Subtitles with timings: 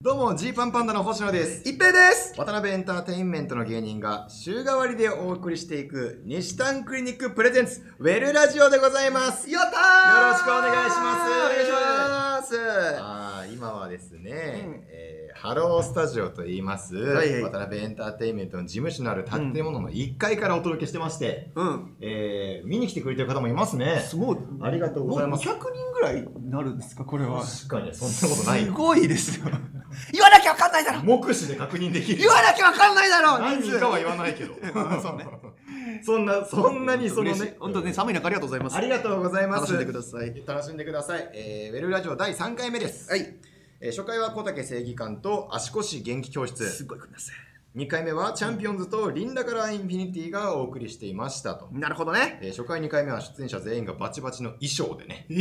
[0.00, 1.68] どうも、ジーパンパンダの星野です。
[1.68, 2.32] 一平です。
[2.38, 9.50] 渡辺エンターテインメントの芸人が週替わりでお送りしていく西丹クリニックプレゼンツウェルラジオでございます。
[9.50, 10.30] よやったー!
[10.30, 11.00] ろしくお願いします。
[11.00, 12.56] お願いします。
[13.00, 14.84] あー今はですね、うん。
[14.88, 17.42] えーハロースタジオと言います、はいはい。
[17.42, 21.96] 渡辺エンターテインメントの事務所のある建物の1階からお届けしてまして、うん。
[22.00, 23.98] えー見に来てくれてる方もいますね。
[23.98, 24.38] すごい。
[24.62, 25.44] ありがとうございます。
[25.44, 27.42] もう200人ぐらいになるんですかこれは。
[27.42, 28.66] 確かに、そんなことないよ。
[28.66, 29.46] すごいですよ
[30.12, 32.28] 言わなきゃわかんないだろ目視で確認できる言。
[32.28, 34.54] わなきゃわかんないだろ何人かは言わないけど。
[35.02, 35.26] そうね。
[36.04, 37.56] そんな、そんなにそのね。
[37.58, 39.60] 本当ね寒い中ありがとうございますありがとうございます。
[39.62, 41.30] 楽しんでください楽しんでください。
[41.34, 43.10] えー、ウェルラジオ第3回目です。
[43.10, 43.20] はい
[43.80, 46.84] えー初回は小竹正義館と足腰元気教す室。
[46.84, 47.32] ごい組み合わせ
[47.76, 51.68] 2回目はチャンピオンズとリンダカラーインフィニティがお送りしていましたと。
[51.70, 52.38] なるほどね。
[52.42, 55.34] えー初回2回目は出演者全員がバチバチの衣装でね、え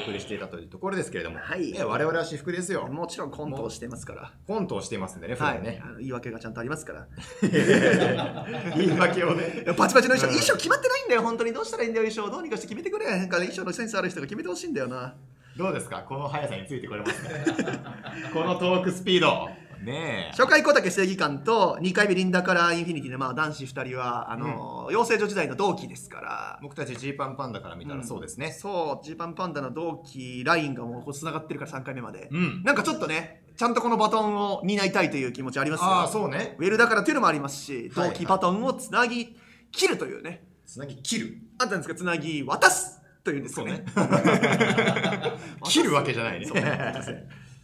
[0.00, 1.70] お送りしていたというところですけれども、はい。
[1.76, 2.88] えー我々は私服ですよ。
[2.88, 4.32] もちろんコントをしてますから。
[4.46, 5.54] コントをしていますんでね、普はい。
[5.56, 5.82] 段ね。
[5.84, 7.06] あの言い訳がちゃんとありますから。
[8.76, 9.64] 言い訳をね。
[9.76, 10.32] バチバチの衣装、うん。
[10.32, 11.22] 衣装決まってないんだよ。
[11.22, 13.06] 本当にどうしたらいいんだよ衣装どうにかして決めてくれ。
[13.06, 15.14] なんか衣装のセンスある人が決めてほしいんだよな。
[15.56, 16.02] どうですか？
[16.08, 17.30] この速さについてこれますか？
[18.34, 19.48] このトークスピード。
[19.84, 20.36] ねえ。
[20.36, 28.52] 初回小竹正義感と2回目リンダカラーインフィニティで、まあ、男子2人はあの、養成所時代の同期ですから僕たちジーパンパンダから見たらそうですね。
[28.52, 32.62] そうジーパンパンダの同期ラインがもうこう繋がってるから3回目まで、うん。
[32.64, 36.56] なんかちょっとねちゃんとこのバトンを担いたいという気持ちありますよああ、そうね。
[36.58, 39.36] ウェルだからっていうのもありますしはい同期バトンをつなぎ
[39.70, 41.38] 切るというねつなぎ切る。
[41.58, 43.84] あったんですかつなぎ渡すというんですかね
[45.64, 46.46] 切るわけじゃないね。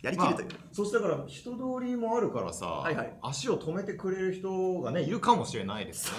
[0.02, 3.12] やりきるという、まあそしてだから人通りもあるからさ、はいはい。
[3.22, 6.10] 足を止めてくれる人がねいるかもしれないです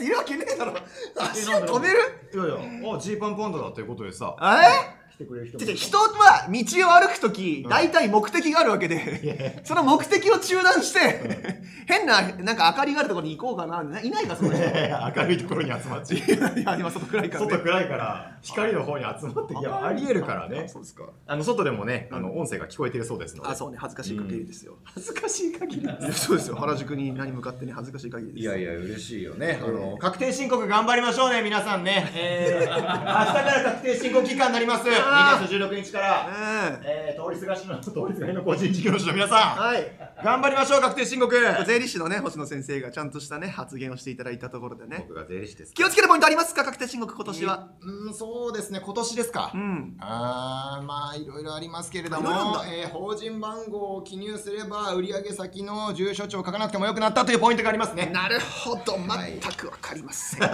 [0.00, 0.06] ね。
[0.06, 0.74] いるわけねえだろ。
[1.16, 1.96] 足を止める？
[2.34, 2.48] いやい
[2.82, 4.95] や、あジーパンパンダだということでさ、え？
[5.16, 7.70] 来てくれる人も人は道を歩くときうん。
[7.70, 14.62] 大体目的があるわけで、 その目的を中断して、変ななんか明かりがあるところに行こうかないないかその人。
[14.62, 16.60] い明るいところに集まっちゃう。
[16.60, 20.68] や今外暗いから、ね、外暗いから光の方に集まっていやありえるからね。
[20.68, 21.04] そうですか。
[21.26, 23.48] あの外でもねあの音声が聞こえてるそうですので。
[23.48, 23.78] あそうね。
[23.80, 25.88] 恥ずかしい限りですよ、 恥ずかしい限り。
[26.12, 26.56] そうですよ。
[26.56, 28.42] 原宿に何向かってね恥ずかしい限りです。
[28.42, 39.80] いやいや嬉しいよね、あうの確定申告頑張りましょうね皆さんね、えー、明日から確定申告期間になります2あー月16日から、うんえー、通りすがしの 通りすがりの個人事業主の皆さはい。
[39.82, 39.86] ん
[40.24, 41.36] 頑張りましょう確定申告。
[41.66, 45.04] 税理士のね星野先生がちゃんとしたね発言をしていただいたところでね。
[45.08, 45.74] 僕が税理士です。
[45.74, 49.96] 気をつけるポイントありますか確定申告今年は、うんそうですね今年ですか、うん。
[50.00, 52.30] あーまあいろいろありますけれども
[52.66, 58.10] えー法人番号を記入すれば売上先の住所帳を書かなくてもよくなったというポイントがありますね。
[58.12, 60.40] なるほどはい全く分かりません、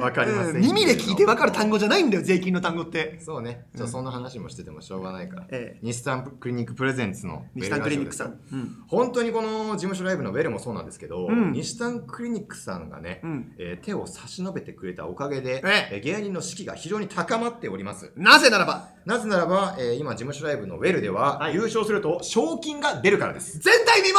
[0.00, 3.18] わかりません、うん耳で聞いて分かる単語じゃないんだよ税金の単語って。
[3.20, 3.66] そうね。
[3.74, 5.78] じゃあそんな話もしててもしょうがないから、ええ。
[5.82, 8.40] 日産クリニックプレゼンツの西丹クリニックさん。
[8.52, 8.76] うん。
[8.88, 11.52] 本当にこの事務所ライブのウェルもそうなんですけど、うん。
[11.52, 13.52] 西丹クリニックさんがね、うん。
[13.58, 15.96] えー手を差し伸べてくれたおかげで、ええ。
[15.96, 18.12] ー芸人の士気が非常に高まっております。
[18.16, 18.88] なぜならば。
[19.04, 21.54] なぜならば、えー今事務所ライブのウェルでは、はい。
[21.54, 23.60] 優勝すると賞金が出るからです。
[23.64, 24.16] 前代未聞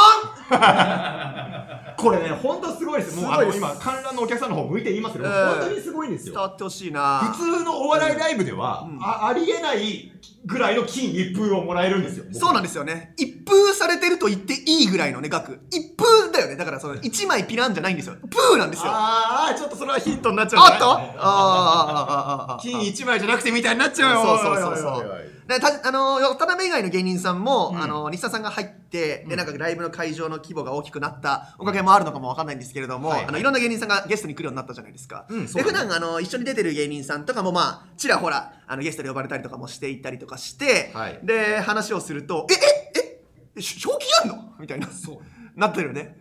[1.98, 3.20] これね本当すごいです。
[3.20, 6.34] もうあの今観覧のお客さんの方向いて言いますけど、ええ本当にすごいんですよ。
[6.34, 7.20] 伝わってほしいな。
[7.36, 9.00] 普通のお笑いライブでは、うん。
[9.02, 10.12] あありえない
[10.46, 12.26] ぐらいの金一封をもらえるんですよ。
[12.32, 13.14] そうなんですよね。
[13.18, 15.60] 一封されてると言っていいぐらいのね額。
[15.72, 16.56] 一封だよね。
[16.56, 18.16] だからその一枚ピランじゃないんですよ。
[18.30, 18.92] プーなんですよ。
[18.92, 22.62] ああちょっとそれはヒントになっちゃうんじゃないっとあーあーあーあーあー。
[22.62, 24.38] 金一枚じゃなくてみたいになっちゃうよ。
[24.38, 27.82] そうそうそうそうでたあの渡辺以外の芸人さんも、うん。
[27.82, 29.30] あの日産さんが入って、うん。
[29.30, 31.56] でなんかライブの会場の規模が大きくなった。
[31.60, 33.28] おかげもあるのかもわかんないんですけれども、はいはい。
[33.30, 41.20] あのいろんな芸人さんがゲストに来るようになったじゃないですか、うんで普段あの一緒に出てる芸人さんとかもまあちらほらあのゲストで呼ばれたりとかもしていたりとかして、はい。
[41.24, 43.22] で話をすると「ええ
[43.58, 43.90] えし賞
[44.24, 44.88] 金あんの?」みたいな。
[44.88, 45.18] そう。
[45.56, 46.18] なってるよね。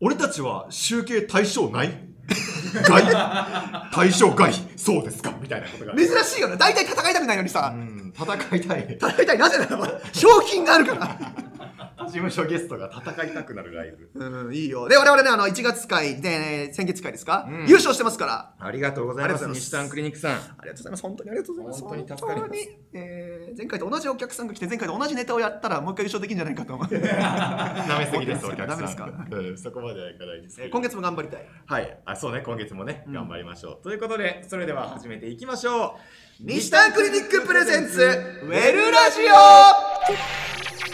[0.00, 1.90] 俺たちは集計対象ない
[2.84, 3.04] 外？
[3.92, 4.52] 対象外？
[4.76, 5.34] そうですか？
[5.42, 5.94] みたいなことが。
[5.94, 6.56] 珍しいよね。
[6.56, 8.98] 大体戦いたくないのにさ、うん戦いたい。
[9.00, 9.38] 戦いたい。
[9.38, 11.18] なぜならば賞金があるから。
[12.06, 14.10] 事務所ゲストが戦いたくなるライブ。
[14.14, 14.88] うん、いいよ。
[14.88, 17.66] で、我々ね、あの、1月会で、ね、先月会ですか、うん。
[17.68, 18.54] 優勝してますから。
[18.58, 20.32] ありがとうございます西丹クリニックさん。
[20.32, 21.02] ありがとうございます。
[21.02, 21.82] 本当にありがとうございます。
[21.82, 22.68] 本当に助かります。
[22.94, 26.98] えー前回と同じお客さんが来て、前回と同じネタをやったら、もう一回優勝できるんじゃないかと思って。
[27.02, 28.68] なめすぎです お客さん。
[28.68, 29.08] ダメですか？
[29.30, 29.58] うん。
[29.58, 31.46] そこまではいかないですえー今月も頑張りたい。
[31.66, 31.98] はい。
[32.06, 32.40] あそうね。
[32.44, 33.12] 今月もねうん。
[33.12, 33.84] 頑張りましょう。
[33.84, 35.92] ということでそれでは始めていきましょう
[36.42, 40.89] 西丹クリニックプレゼンツ、ウェルラジオ。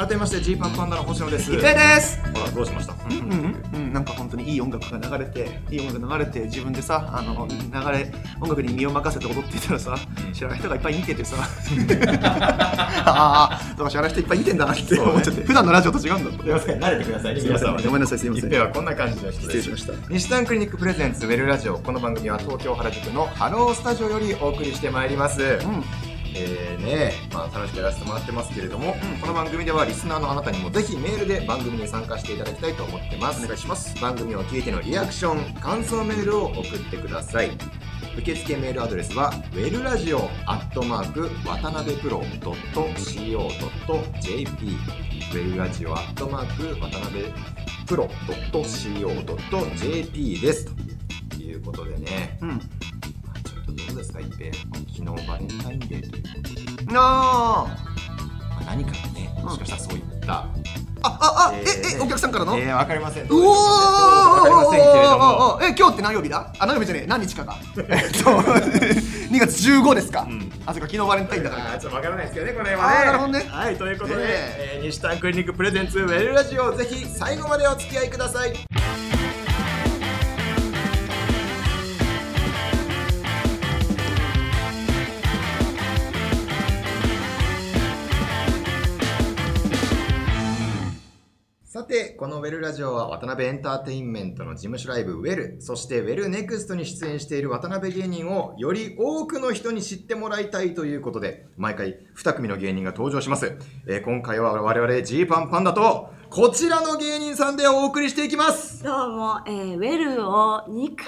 [0.00, 1.52] 改めましてジーパンパンダの星野です。
[1.52, 2.18] いくえです。
[2.32, 2.94] ほらどうしました？
[2.94, 3.92] うんうんうん。
[3.92, 7.54] なんか本当にいい音楽が流れていい音楽が流れて自分でさあの流
[7.98, 8.10] れ
[8.40, 9.94] 音楽に身を任せて踊っていたらさ
[10.32, 11.36] 知らない人がいっぱい見ててさ。
[13.04, 17.40] ああだから知らない人いっぱい見てんだなって思っちゃって、 普段のラジオと違うんだすいません慣れてくださいね。
[17.42, 17.74] すいません皆さん。
[17.74, 18.44] はねごめんなさいすいません。
[18.46, 19.40] 一平はこんな感じの人です。
[19.42, 19.92] 失礼しました。
[20.08, 21.76] 西丹クリニックプレゼンツウェルラジオ。
[21.78, 33.44] この番組は東京原宿のハロースタジオよりお送りしてまいります、うんえーねまあ、楽しくやらせてもらってますけれども、この番組ではリスナーのあなたにもぜひメールで番組に参加していただきたいと思ってます。
[33.44, 34.00] お願いします。
[34.00, 37.50] 番組を聞いてのリアクション感想メールを送ってください。
[38.18, 43.36] 受付メールアドレスはウェルラジオアットマーク渡辺プロ .co.jp
[45.32, 47.32] ウェルラジオアットマーク渡辺
[47.86, 48.08] プロ
[48.52, 50.66] .co.jp です。
[51.30, 56.28] ということでね、うんょっとどうですか一平昨日バレンタインデーというこ
[56.76, 57.66] とでなあ
[58.50, 60.48] まあ、何かね、もしかしたらそういった、あ
[61.02, 62.58] ああええーえお客さんからの？
[62.58, 63.24] えー、わかりません。
[63.24, 67.86] うおーわかりませんけれども、え今日って何曜日だあ何曜日じゃねえ何日かかえっ
[68.22, 68.30] と
[69.32, 73.04] 2月15ですか、んあそっか昨日バレンタインだからあーちょっとわからないですけどね、この辺はね。
[73.06, 78.52] なるほどねはい、ということで、ええー西丹クリニックプレゼンツウェルラジオ、ぜひ最後までお付き合いください。
[91.90, 103.58] て、このウェルラジオは渡辺エンターテインメントの事務所ライブウェル、そしてウェルネクストに出演している渡辺芸人をより多くの人に知ってもらいたいということで、毎回2組の芸人が登場します。
[103.86, 108.84] えー今回は我々ジーパンパンダと、こちらの芸人さんでお送りしていきます。
[108.84, 111.06] どうも、えー、ウェルを2回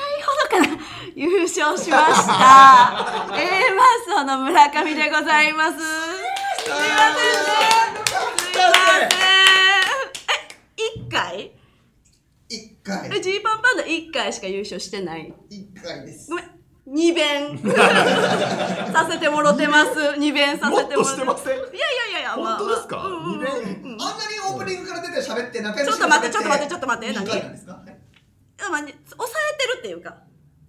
[0.51, 0.83] ほどかな、
[1.15, 3.31] 優勝しました。
[3.39, 5.79] A マッソの村上でございます。
[5.79, 7.73] すいませんね。
[8.37, 9.22] すいません。
[11.13, 11.53] え、1回？
[12.49, 13.11] 一回。
[13.19, 15.33] え、ジーパンパンダ1回しか優勝してない？
[15.51, 16.31] 一回です。
[16.31, 16.47] ごめん。
[16.89, 17.59] 2弁。
[18.93, 19.91] させてもろてます。
[19.93, 21.57] 2弁させてもろてもっとしてません？
[21.57, 21.71] いやいや
[22.11, 22.97] いやいや、本当ですか？
[22.97, 23.37] まあまあうんうんうん。
[23.37, 23.97] 二弁。
[24.01, 27.73] あんなにオープニングから出て喋って仲良しちょっと待ってちょっと待ってちょっと待って二回なんですか？
[27.73, 28.71] はい。
[28.71, 30.17] まあね抑えてるっていうか。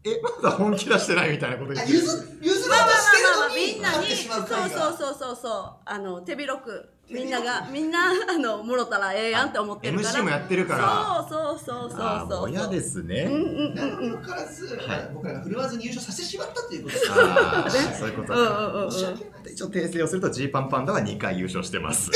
[0.06, 1.98] え、まだ本気出してないみたいなこと言ってる。
[2.00, 2.08] あ譲
[2.42, 5.82] 譲ろうまあまあとしてまあまあるのにみんなにそうそうそうそうそう。
[5.86, 10.10] あの手広くみんながみんなあのもろたらええやんって思ってるから。
[10.10, 11.26] MC もやってるから。
[11.30, 13.24] そうそうそうそうあーそうもう嫌ですね。
[13.24, 15.12] うんうんうん何にも分からず、はい。
[15.14, 16.96] 僕らが振るわずに優勝させてしまったということ。
[16.96, 18.68] ですあーそういうことうんか。
[18.68, 18.92] うんうんうん。
[18.92, 22.10] 申し訳ない一応訂正をするとジーパンパンダは2回優勝してます。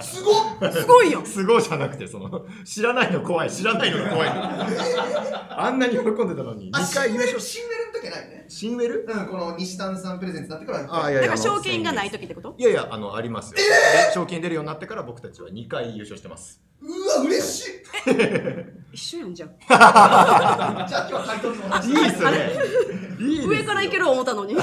[0.00, 0.32] すご
[0.66, 0.72] っ！
[0.72, 1.22] すごいよ。
[1.24, 4.28] すごいじゃなくて、その、知らないの怖い、知らないのが怖い。
[4.30, 7.38] あんなに喜んでたのに、あ2回優勝。
[7.38, 8.44] し、シンウェルの時はないよね。
[8.48, 9.06] シンウェル？
[9.08, 10.78] うんこの西丹さんプレゼンツになってから。
[10.88, 12.54] あーいやいやだから賞金がない時ってこと？
[12.58, 13.56] いやいや、あの、ありますよ。
[13.56, 13.62] で
[14.14, 16.60] 賞金出るようになってから僕たちは2回優勝してます。
[16.80, 17.72] うわ嬉しい。
[18.92, 22.30] 一緒やんじゃん じゃあ今日は回答にも同じいいっすね。
[23.20, 23.48] いいですよ。
[23.50, 24.54] 上からいける思ったのに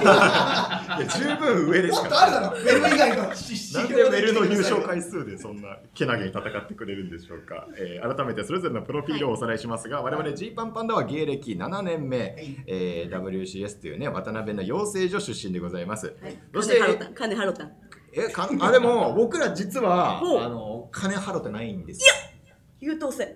[1.03, 2.15] 十分上ですもっから。
[2.15, 2.57] とあるだろ。
[2.57, 12.35] ウェル以外のしなんでウェルの優勝回数でそんなけなげに戦ってくれるんでしょうか、えー改めてそれぞれのプロフィールをおさらいしますが、我々ジーパンパンダは芸歴7年目、
[12.67, 16.13] えー WCS というね渡辺の養成所出身でございます、
[16.53, 16.79] そして？
[17.15, 17.67] 金払った
[18.13, 20.41] えかあでも僕ら実はほう。
[20.41, 22.13] あの金払ってないんですよ。
[22.79, 23.35] 優等生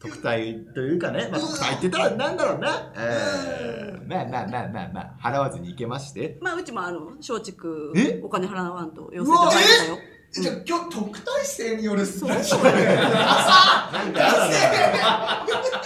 [0.00, 4.08] 特待というかね、まあ、特待って言ったらなんだろうな、えー。
[4.08, 6.38] まあまあまあまあまあ払わずに行けまして。
[6.40, 8.20] まあうちもあの松竹え？
[8.22, 9.98] お金払わんと要請所入ったよ。
[10.30, 12.28] じゃあ今日特待生によるそう。
[12.28, 12.84] ラジオなんかや
[14.12, 14.48] だ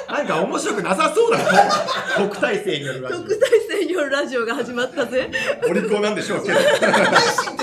[0.08, 1.70] ななんか面白くなさそうだな
[2.28, 3.18] 特待生によるラジオ。
[3.18, 3.40] 特待
[3.70, 5.30] 生によるラジオが始まったぜ。
[5.66, 6.58] お利口なんでしょうけど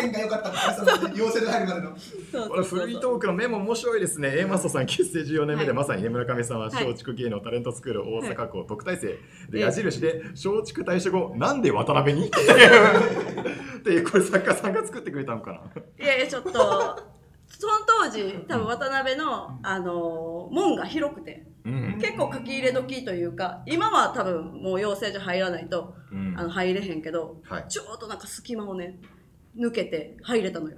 [0.02, 2.50] 点が良かったんですねその養成で入るまでの。
[2.50, 4.34] これフリートークのメモ面白いですね。
[4.38, 5.78] A マストさん結成14年目で、はい。
[5.78, 6.88] まさにね村上さんははい。
[6.88, 9.08] 松竹芸能タレントスクール大阪校特待生
[9.52, 12.30] でえ矢印で松竹退所後なんで渡辺にっ
[13.84, 15.60] ていうこれ作家さんが作ってくれたのかな
[16.04, 28.98] いやいやちょっとその当時多分渡辺の、あの門が広くてうん、結構書き入れ時というか今は多分もう養成所入らないと、うんあの入れへんけど、はいちょうどなんか隙間をね
[29.58, 30.78] 抜けて入れたのよ。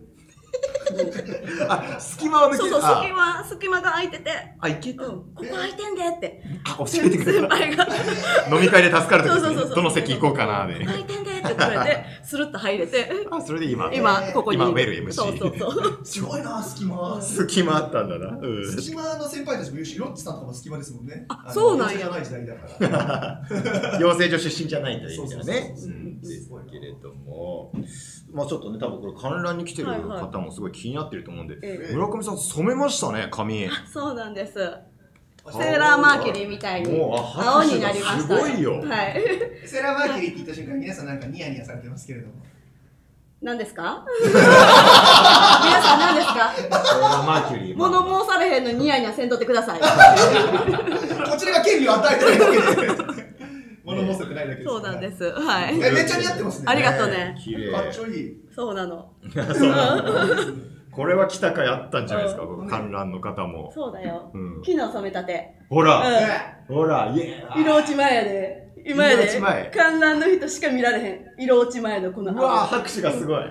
[1.70, 3.02] あ隙間を抜けそうそうあ。
[3.02, 4.32] 隙間隙間が空いてて。
[4.60, 6.44] あいけた、うん、ここ空いてんでって。
[6.66, 7.56] あ教えてくれた。
[7.56, 7.88] 先輩が。
[8.52, 9.76] 飲み会で助かるときそうそうそうそう。
[9.76, 10.86] どの席行こうかなで。
[10.86, 13.92] 空いてんでっって取れてスルッと入れてあそれで今。
[13.94, 14.58] 今ここに。
[14.58, 16.00] 今ウェル MC そうそうそう。
[16.04, 17.22] すごいな隙間。
[17.22, 21.26] 隙間あったんだな、うん、隙間の先輩たちも言うしロッチさんとかも隙間ですもんね。
[21.30, 22.02] あそうなんや。
[22.02, 24.00] やない時代だから。
[24.00, 25.54] 養成所出身じゃないという意味ではね。
[25.54, 25.90] そうそうそうそう。
[25.90, 26.22] うん。
[26.22, 27.72] ですけれども
[28.34, 30.22] まあちょっとね多分これ観覧に来てるはいはい。
[30.22, 31.94] 方もすごい気になってると思うんで、ええ。
[31.96, 33.68] 村上さん染めましたね髪。
[33.92, 34.54] そうなんです。
[35.52, 38.22] セーラーマーキュリーみたいにもうあ青になりました。
[38.22, 38.74] すごいよ。
[38.80, 39.22] はい。
[39.66, 42.34] セーラーマーキュリーって言った瞬間皆さんなんかニヤニヤされてますけれども。
[43.42, 44.06] 何ですか？
[44.22, 46.54] 皆さん何ですか？
[46.56, 47.76] セーラーマーキュリー。
[47.78, 49.80] 物申されへんのにニヤニヤせんとってください。
[49.82, 49.88] こ
[51.38, 53.11] ちらが権利を与えてないだけで
[53.84, 55.18] 物申せてないだけですそうなんです。
[55.18, 55.76] すはい。
[55.76, 56.66] えめっちゃ似合ってますね。
[56.68, 57.36] ありがとうね。
[57.44, 57.72] 綺麗。
[57.72, 58.38] かっちょいい。
[58.54, 59.12] そうなの。
[59.32, 60.72] そうなの。
[60.92, 62.58] これは来たかやったんじゃないですか、うん。
[62.58, 63.72] 僕観覧の方も。
[63.74, 64.30] そうだよ。
[64.34, 64.62] うん。
[64.64, 65.56] 昨日染めたて。
[65.70, 66.00] ほら、
[66.70, 67.62] うほら、イエーイ。
[67.62, 68.74] 色落ち前やで。
[68.86, 69.24] 今やで。
[69.24, 69.72] 色落ち前。
[69.74, 71.26] 観覧の人しか見られへん。
[71.40, 73.44] 色落ち前のこのうわー拍手がすごい。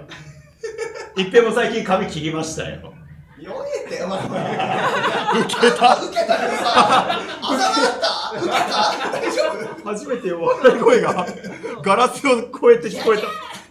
[1.17, 2.93] 一平も最近髪切りましたよ。
[3.41, 3.51] 酔
[3.87, 6.37] えてお前受けた受けた？
[6.37, 8.39] けどさあざまった？
[8.39, 8.57] 受けた？
[9.13, 9.43] 大丈
[9.83, 9.91] 夫？
[9.91, 11.27] 初めて笑い声が
[11.83, 12.49] ガラスを越
[12.87, 13.27] えて聞こえた。
[13.27, 13.31] っ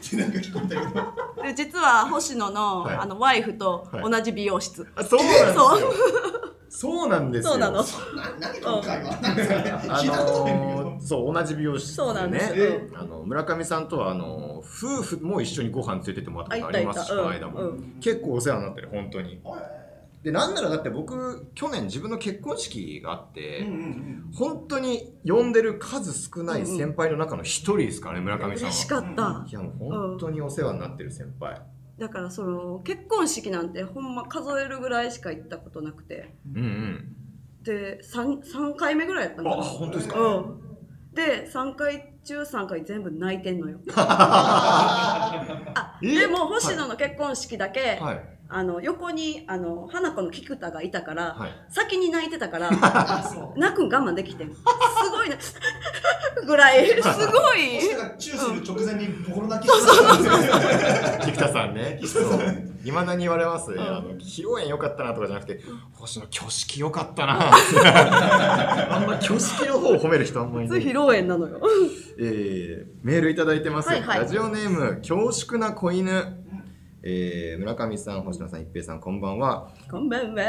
[0.10, 2.96] てなんか聞こえたけどで実は星野の,、はい。
[2.98, 5.70] あのワイフと同じ美容室、あそうなんですよ。
[6.70, 7.52] そうなんですよ。
[7.52, 7.78] そうなの。
[7.82, 7.84] な
[8.40, 9.20] 何今回は。
[9.90, 19.42] あのーそう同じ美容室でねそうなんですえあの村上さんとはあの夫婦も一緒にご飯連れてってもらったことありますしこの間も、うん結構お世話になってる本当に。
[20.24, 24.32] でなんならだって僕去年自分の結婚式があって、うんうんうん。
[24.36, 29.02] 本当に呼んでる数少ない先輩の中の一人ですからね、村上さん嬉しは。
[29.02, 29.46] かった。
[29.50, 31.62] いやもう本当にお世話になってる先輩。
[32.00, 36.34] だからその結婚式なんてほんま数えるぐらいしか行ったことなくて。
[36.56, 37.16] うんうん。
[37.62, 40.18] で 3, 3回目ぐらいやったのあかな本当ですか？
[40.20, 40.62] うん。
[41.14, 43.80] で3回中3回全部泣いてんのよ。
[43.98, 46.20] あえ？
[46.20, 51.52] でも星野の結婚式だけ、はいあの横にあの花子の菊田がいたから、はい。
[51.70, 52.72] 先に泣いてたから
[53.56, 54.50] 泣くん我慢できてん。
[54.50, 54.56] す
[55.12, 55.38] ごいね
[56.48, 56.88] ぐらい。
[56.88, 57.80] すごい。
[58.18, 60.16] チューする直前にボロ泣きしてた。
[60.16, 60.54] んですよ
[61.26, 62.00] 菊田さんね。
[62.84, 63.72] いまだに言われます。
[63.72, 63.80] ん。
[63.80, 65.62] あの披露宴良かったなとかじゃなくて、
[65.94, 67.52] 星野挙式良かったな。
[68.96, 70.80] あんま挙式の方を褒める人あんまりいない。
[70.82, 71.60] 披露宴なのよ。
[72.18, 74.20] えー、メールいただいてます、はいはい。
[74.22, 76.39] ラジオネーム恐縮な子犬、
[77.02, 79.70] えー、村上さん星野さん一平さんこんばんは。
[79.90, 80.42] こんばんは。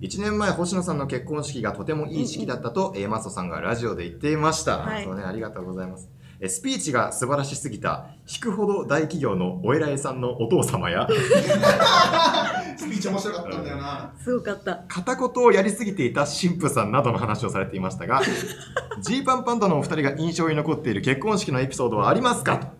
[0.00, 5.04] 1年前星野さんの結婚式がとてもいい式だったと、えーマストさんがラジオで言っていました、はい。
[5.04, 6.08] そうねありがとうございます。
[6.40, 11.06] えースピーチが素晴らしすぎた引くほど大企業のお偉いさんのお父様や。
[12.76, 14.12] スピーチ面白かったんだよな。
[14.18, 14.82] すごかった。
[14.88, 18.20] 片言をやりすぎていた神父さんなどの話をされていましたが
[19.00, 22.72] ジーパンパンダのお二人が印象に残っている結婚式のエピソードはありますか？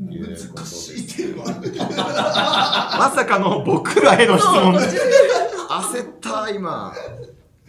[0.00, 4.74] 難しいっていうのはまさかの僕らへの質問。
[4.74, 6.94] 焦った今。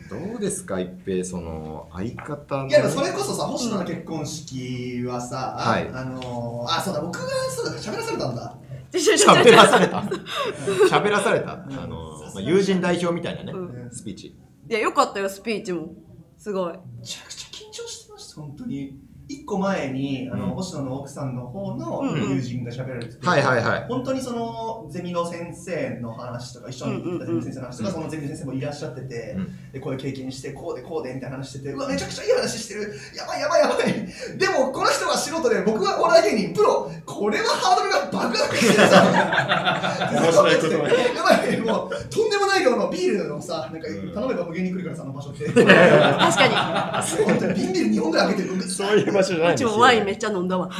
[0.10, 2.68] どうですか一平その相方の。
[2.68, 5.90] いやでもそれこそさ星野の結婚式はさ、はい。
[5.90, 8.58] あのー、あそうだ僕がそうだ喋らされたんだ。
[8.94, 9.98] 喋らされた。
[10.90, 11.54] 喋らされた。
[11.54, 13.90] あの、まあ、友人代表みたいなね、うん。
[13.92, 14.28] スピーチ。
[14.28, 15.94] いやよかったよスピーチも。
[16.38, 16.74] すごい。
[16.74, 18.98] めちゃくちゃ緊張してました本当に
[19.32, 20.52] 一個前にあの、うん。
[20.52, 22.32] 星野の奥さんの方のうん。
[22.36, 23.86] 友人が喋られてて、はいはいはい。
[23.88, 27.96] 本当にそのゼミの先生の話とか一緒に行ったゼミの先生の話とか、うん。
[27.96, 29.72] そのゼミの先生もいらっしゃってて、うん。
[29.72, 32.94] でこういう経験してこうでこうでみたいな話しててうわめちゃくちゃいい話してる。
[33.16, 34.38] やばいやばいやばい。
[34.38, 36.92] でもこの人は素人で僕はお笑い芸人プロ。
[37.06, 40.12] これはハードルが爆上がりしてるさ。
[40.12, 40.70] 面白いこと。
[40.70, 41.62] ねやばい。
[41.62, 44.14] もうとんでもない量のビールのさなんかうん。
[44.14, 45.46] 頼めば無限に来るからさあの場所って。
[45.52, 50.70] 確か本当に瓶ビール2本ぐらい開けてるそういう場所じゃないんですよにうちもワインめっちゃ飲んだわ。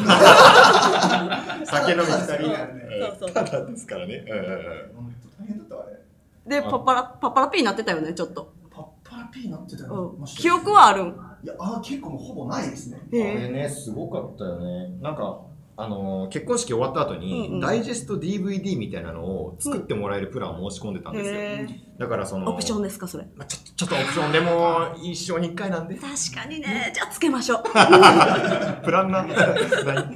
[1.66, 2.56] 酒飲みしたりそう
[3.20, 3.32] そう。
[3.32, 4.46] ただですからね、うんうんうん。
[4.96, 5.90] 本当大変だったわあ。
[6.50, 11.08] れでパッパラパッパラピーになってたよねちょっと、パッパラピーなってたうよ、ん、記憶はあるん。
[11.44, 13.00] いやあ結構もうほぼないですね。
[13.02, 14.90] あへれねすごかったよね。
[15.02, 15.40] なんか
[15.84, 17.60] あのー結婚式終わった後に、うんうん。
[17.60, 23.26] ダイジェスト DVD みたいなのを作ってもらえるプランを申し込んでたんですよ、えだからそのオプションですかそれ？
[23.36, 25.96] まあ、ちょちょっとオプションでも一生に一回なんで。
[25.96, 27.64] 確かにねじゃあつけましょう。
[28.84, 30.16] プランナー何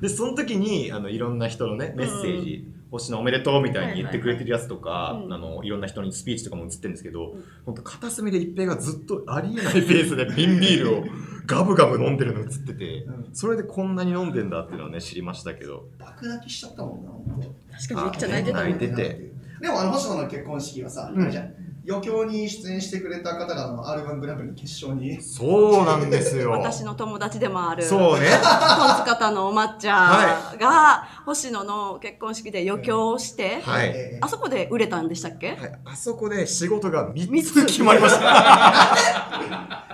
[0.00, 7.44] でその時にあのいろんな人のねメッセージ、星野おめでとうみたいに言ってくれてるやつとか、はいあのいろんな人にスピーチとかも映ってるんですけど、ん。
[7.66, 11.04] 本当片隅で一平がずっとありえないペースで 瓶ビールを
[11.46, 13.28] ガブガブ飲んでるの映ってて、うん。
[13.32, 15.86] それでこんなに飲んでんだっていうのはね知りましたけど。
[15.98, 17.46] 爆泣きしちゃったもんな
[17.76, 19.30] 確かにめっちゃ泣いてた泣いてて。
[19.60, 21.22] でもあの星野の結婚式はさ、うん。
[21.22, 21.54] あれじゃん
[21.86, 26.50] 余興に出演してくれた方があの R1 グランプリの決勝にそうなんですよ。
[26.50, 27.84] 私の友達でもある。
[27.84, 28.30] そうね。
[28.30, 33.88] トンツカタンのお抹茶が、星野の結婚式で余興をして、はい。
[33.94, 38.96] えあそこで売れたんでしたっけ、はい、あそこで仕事が3つ三つ決まりました。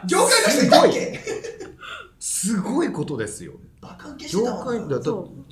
[0.05, 1.21] ー 業界の人いたっけ？
[2.21, 3.55] すごいことですよ。
[3.81, 4.79] バカ受けして業たわ界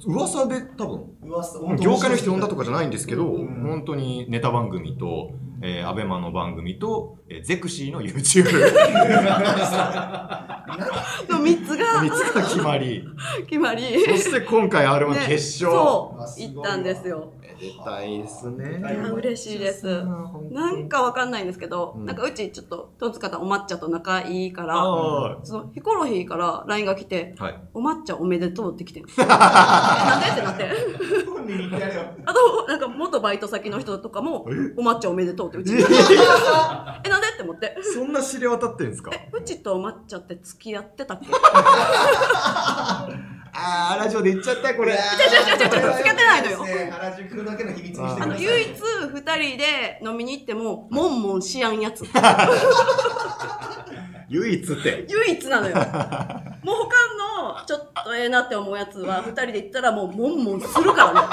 [0.07, 8.45] 噂で多分噂業界の人呼んだとかじゃないんですけど、うん本当にネタ番組と、えー、アベマの番組と、えーゼクシーの YouTube
[11.29, 13.05] の3つが3つが決まり。
[13.47, 17.33] 決まり、そして今回 R1 ね決勝、そう行ったんですよ。
[17.41, 18.79] めでたいですね。
[18.79, 20.05] いや嬉しいです。
[20.50, 22.07] なんかわかんないんですけど、うん。
[22.07, 27.61] なんかうちちょっとトンツカタンお抹茶と仲いいから、あそのヒコロヒーから LINE が来て、ーはい。
[27.75, 30.71] お抹茶おめでとうって来て なんでってなって。
[32.27, 34.43] あと、なんか元バイト先の人とかも、
[34.77, 35.83] お抹茶おめでとうってうちに。
[35.83, 35.85] え
[37.05, 37.28] え、なんで？
[37.28, 37.76] って思って。
[37.95, 39.11] そんな知れ渡ってんですか？
[39.14, 41.26] え、うちとお抹茶って付き合ってたっけ？
[43.61, 45.02] あーラジオで言っちゃったこれ違う違う
[45.59, 52.05] 違う違う付き合ってないのよね原宿だけの秘密にしてあの、唯一二人で飲みに行っても、もんもんしやんやつ。
[54.28, 55.75] 唯一って唯一なのよ。
[55.75, 61.21] もう他の、ちょっとええなって思うやつは、二人で行ったらもう、もんもんするからね。
[61.21, 61.26] だ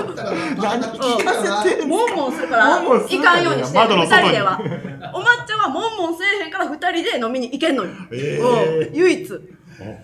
[0.00, 1.84] ったら何聞かせて。
[1.84, 4.58] もんもんするから、もんもんするいかんようにしてる、二人では。
[5.14, 7.90] お抹茶はもんもんせえへんから、二人で飲みに行けんのよ。
[8.12, 8.38] え。
[8.38, 9.32] うん唯一。
[9.32, 9.38] あ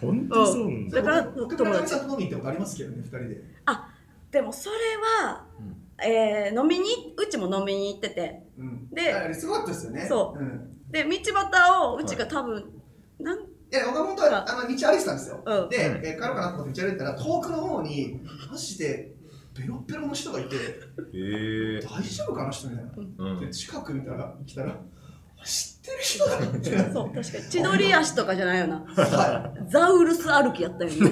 [0.00, 0.96] 本当にそうなんだ。
[0.98, 2.00] だから、僕友達。
[2.00, 3.42] と飲みったことありますけどね二人で。
[3.66, 3.88] あ、
[4.30, 4.76] でもそれ
[5.26, 5.44] は、
[6.02, 8.88] えー飲みに、うちも飲みに行ってて、うん。
[8.90, 10.06] であれすごかったですよね。
[10.08, 10.40] そう。
[10.40, 10.90] うん。
[10.90, 12.64] で、道端をうちが多分、
[13.20, 15.42] なんいや、僕は本当はあの道歩いてたんですよ。
[15.44, 15.68] うん。
[15.68, 19.12] で、えー帰ろうかなと思って道歩いてたら、遠くの方に、マジで、
[19.60, 20.56] ベロッベロの人がいて、
[21.14, 22.92] え大丈夫かな人みたいな。
[23.18, 24.76] うんで、近く見たら、来たら、
[25.44, 26.92] 知ってる人だってなって。
[26.92, 27.44] そう、 確かに。
[27.50, 28.76] 千鳥足とかじゃないよな。
[28.76, 30.96] はザウルス歩きやったよね。
[30.96, 31.10] すご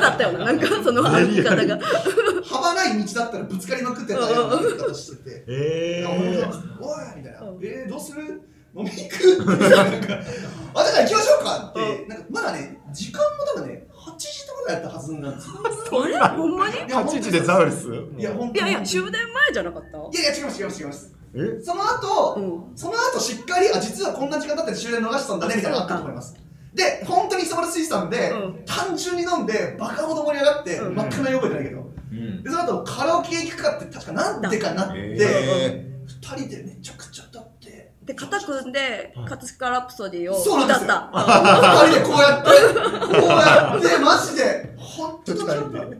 [0.00, 0.44] かったよな。
[0.46, 1.62] なんかその歩き方が。
[1.76, 1.80] い。
[2.44, 5.44] 幅ない道だったらぶつかりまくってたような歩き方してて。
[5.48, 7.58] えーもおいみたいなうん。
[7.62, 8.22] えー、どうする？
[8.74, 9.46] 飲みに行く？
[9.58, 10.20] なんか、
[10.74, 15.54] あ、じゃあ行きましょうかって、なんかまだね、時間も多分ね、8時とかぐらいやったはずなんですよ。
[16.04, 16.74] あれほんまに？
[16.74, 17.88] いいや8時でザウルス？
[18.18, 18.58] いや、本当に。
[18.60, 19.22] やいや、終電前
[19.52, 19.98] じゃなかった？
[19.98, 21.14] いやいや、違います、違います、違います。
[21.34, 21.62] え？
[21.62, 22.40] その後、う
[22.72, 22.76] ん。
[22.76, 26.34] その後しっかり、あ、実はこんな時間経って終電逃したんだね、みたいなのがあったと思います。
[26.74, 28.62] で、本当に磯丸水産で、うん。
[28.66, 30.94] 単純に飲んで、バカほど盛り上がって、うん。
[30.94, 31.80] 真っ赤な覚えてないけど、
[32.12, 32.42] うん。
[32.42, 37.17] で、その後カラオケ行くかって、確かなんでかなって、え二人でめちゃくちゃ
[38.08, 41.10] で、肩組んで、カツカラプソディを歌った。
[41.12, 42.48] 二人でこうやって、
[43.20, 45.98] こうやって、 マジで、本当に二人で。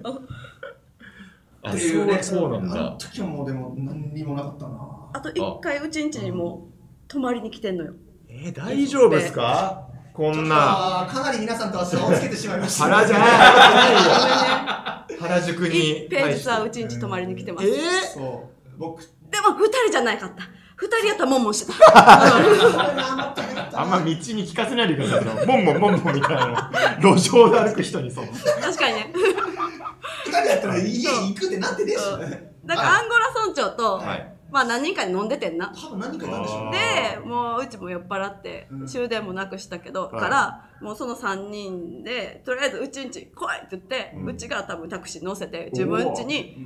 [1.62, 4.78] あっていうね、そうなんあのだ時はもうでも何にもなかったな。
[5.12, 6.66] あと一回うちんちにも
[7.08, 7.92] 泊まりに来てんのよ。
[8.30, 9.82] えー大丈夫ですか？
[10.14, 12.84] こんなかなり皆さんとは差をつけてしまいました。
[12.84, 13.14] 原宿。
[15.20, 17.68] 原宿に平日はうちんち泊まりに来てます。
[17.68, 17.76] えで
[18.14, 18.78] そう。
[18.78, 19.04] 僕、も
[19.58, 20.44] 二人じゃなかった。
[20.78, 21.74] 二人やったらもんもんしてた。
[23.80, 28.26] あんま道に聞かせないでくださいモンモンモンモンみたいな路上で歩く人にそう
[28.60, 29.12] 確かにね。
[30.26, 32.00] 二人やったら家行くってなってねえし。
[32.64, 35.72] だからアンゴラ村長と、はいまあ何人かに飲んでてんな。
[35.74, 36.72] 多分何人かいたんでしょう。
[36.72, 46.56] で、もううちも酔っ払ってうん終電もなくしたけど、はいから、もうその3人で、とりあえずうちんち来いって言って、うんうちが多分タクシー乗せて自分家に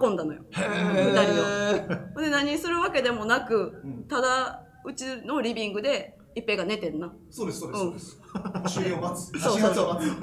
[0.00, 0.42] 運んだのよ。
[0.50, 2.20] へ二ー人を。
[2.20, 7.12] で、何するわけでもなくうん、ただ、うちのリビングで一平が寝てんな。
[7.30, 8.20] そうです、そうです、そうです。
[8.80, 9.40] 終電を待つ。
[9.40, 10.20] そう始発を待つ。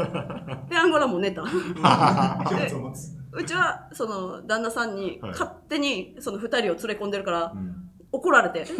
[0.70, 1.44] で、アンゴラも寝た。
[1.46, 3.19] 始発を待つ。
[3.40, 5.32] うちは、その、旦那さんにはい。
[5.32, 7.76] 勝手にその二人を連れ込んでるからう、ん。
[8.12, 8.66] 怒られて。
[8.66, 8.74] そ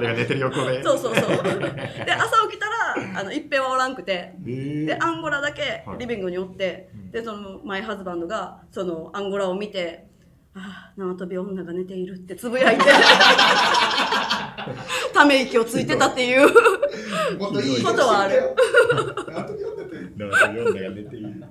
[0.00, 0.82] れが寝てる横で。
[0.82, 1.26] そうそうそう。
[2.04, 4.84] で、朝起きたら、あの、一平はおらんくて、えー。
[4.86, 5.98] で、アンゴラだけはい。
[5.98, 7.10] リビングにおって、うん。
[7.10, 10.06] で、その、マイハズバンドが、その、アンゴラを見て、
[10.56, 12.84] ああ、縄跳び女が寝ているってつぶやいて、
[15.12, 16.48] ため息をついてたっていう。
[17.38, 17.80] もっとい。
[17.80, 18.54] いことはある。
[19.34, 20.24] あと読んでて。
[20.24, 21.44] だから読んだが寝ている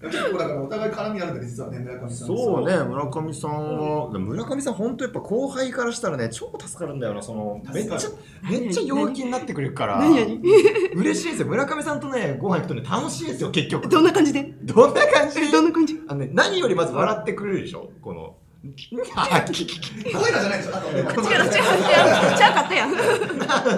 [0.00, 2.28] 結構だからお互い絡みあるんだね、実はね、村上さん。
[2.28, 8.16] そうね村上さんは、村上さん本当やっぱ後輩からしたらね超助かるんだよなそのめっちゃ助
[8.48, 10.00] めっちゃ陽気になってくれるから。
[10.94, 11.46] 嬉しいですよ。
[11.48, 13.88] 村上さんとねご飯行くとね楽しいですよ結局。
[13.88, 14.54] どんな感じで？
[14.62, 15.50] どんな感じ？
[15.50, 16.00] どんな感じ？
[16.06, 17.90] あのね、何よりまず笑ってくれるでしょ？
[18.00, 18.36] この
[19.14, 19.72] あきこ
[20.04, 21.12] ういうのじゃないでしょ違う違う違う。
[21.14, 21.48] 違う
[22.54, 22.92] かったやん。
[22.96, 22.96] な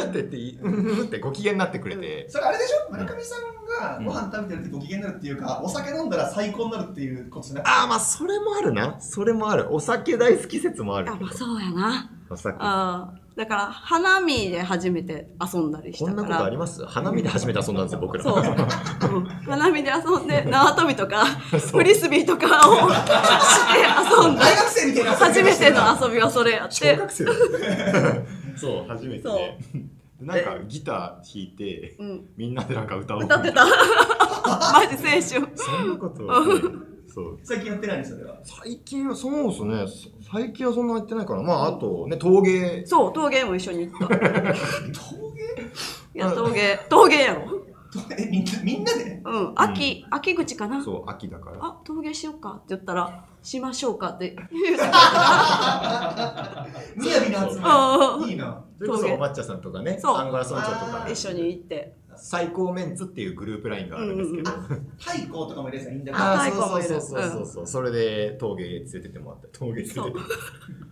[0.07, 2.27] んて言っていいうんってご機嫌になってくれて。
[2.29, 2.93] それあれでしょ？
[2.93, 3.41] 村上さん
[3.81, 7.71] がご飯食べてるってご機嫌になるっていうか、お酒飲んだら最高になるっていうことじゃなくて。
[7.71, 9.01] ああまあそれもあるな。
[9.01, 9.67] それもある。
[9.73, 12.11] お酒大好き説もあるあまあそうやな。
[12.29, 12.57] お酒。
[12.61, 16.17] あーだから花見で初めて遊んだりしたから。
[16.17, 16.85] こんなことあります？
[16.85, 18.25] 花見で初めて遊んだんですよ僕ら。
[18.25, 18.41] そう、う
[19.21, 21.61] ん、花見で遊んで 縄跳びとかそう。
[21.81, 26.95] フリスビーとかをして遊んだ大学生みたいな初めての遊びはそれやって。
[26.95, 27.25] 小学生。
[27.25, 27.33] だ
[28.61, 29.37] そう初めてそう。
[29.37, 29.59] で
[30.21, 33.65] なんかギター弾いてうん、みんなでなんか歌おう歌ってた？
[33.67, 35.23] マジ青春。
[35.23, 36.27] そんなこと
[37.13, 37.39] そう。
[37.43, 39.87] 最近やってないんですよ最近はそうですね。
[40.23, 41.43] そ最近はそんなやってないから。
[41.43, 42.85] まああとね陶芸。
[42.87, 44.15] そう陶芸も一緒に行った。
[44.15, 44.29] い陶
[46.15, 46.79] や陶芸。
[46.89, 47.43] 陶芸やろ。
[48.31, 49.21] みんなみんなで？
[49.25, 50.83] うん秋、秋口かな。
[50.83, 51.59] そう秋だから。
[51.61, 54.37] あ陶芸しようかって言ったらしましょうかって。
[56.97, 58.65] みやびな集うまんりいいな。
[58.79, 61.07] それこそお抹茶さんとかねアンゴラ村長とか。
[61.11, 62.01] 一緒に行って。
[62.23, 64.51] 最高メンツっていうグループラインがあるんですけど、
[64.99, 70.11] 太鼓とかもいるんだああ太鼓もいるそうそうそうそうそう、それで陶芸連れてってもらって陶芸連れてって。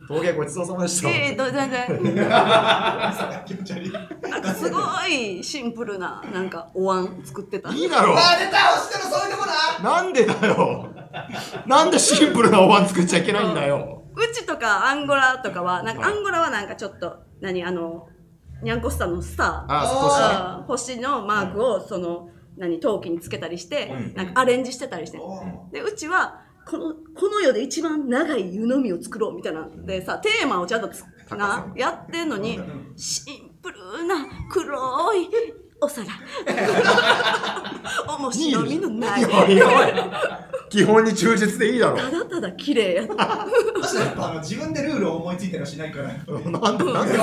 [0.08, 1.86] 陶芸ごちそうさまでした、ええど全然。
[3.46, 3.92] 気持ち悪い。
[4.30, 7.70] なんかすごいシンプルななんかお椀作ってた。
[7.74, 8.56] いいだろあー出た。
[8.72, 9.46] 押してるそういうとこ
[9.82, 10.88] ななんでだよ
[11.66, 14.04] なんでシンプルなお椀作っちゃいけないんだよ。
[14.14, 16.12] うちとかアンゴラとかはなんかはい。
[16.12, 18.08] アンゴラはなんかちょっと何あの
[18.62, 19.64] ニャンコスターのスター。
[19.68, 24.14] あ星のマークをその何陶器につけたりして、うん。
[24.14, 25.18] なんかアレンジしてたりして、
[25.72, 29.62] でうちはこのこの世で一番長い湯飲みを作ろうみたいな。
[29.62, 29.86] ん。
[29.86, 30.88] でさテーマをちゃんと
[31.36, 32.58] なやってんのに
[32.96, 35.28] シンプルな黒い
[35.80, 36.08] お皿。
[38.18, 39.24] 面白みのない
[40.70, 43.04] 基本に忠実でいいだろただただ綺麗や。
[43.04, 46.08] った教確かにやっぱあの自分でルールを思いついたりはしないから。
[46.08, 47.14] なんでなんで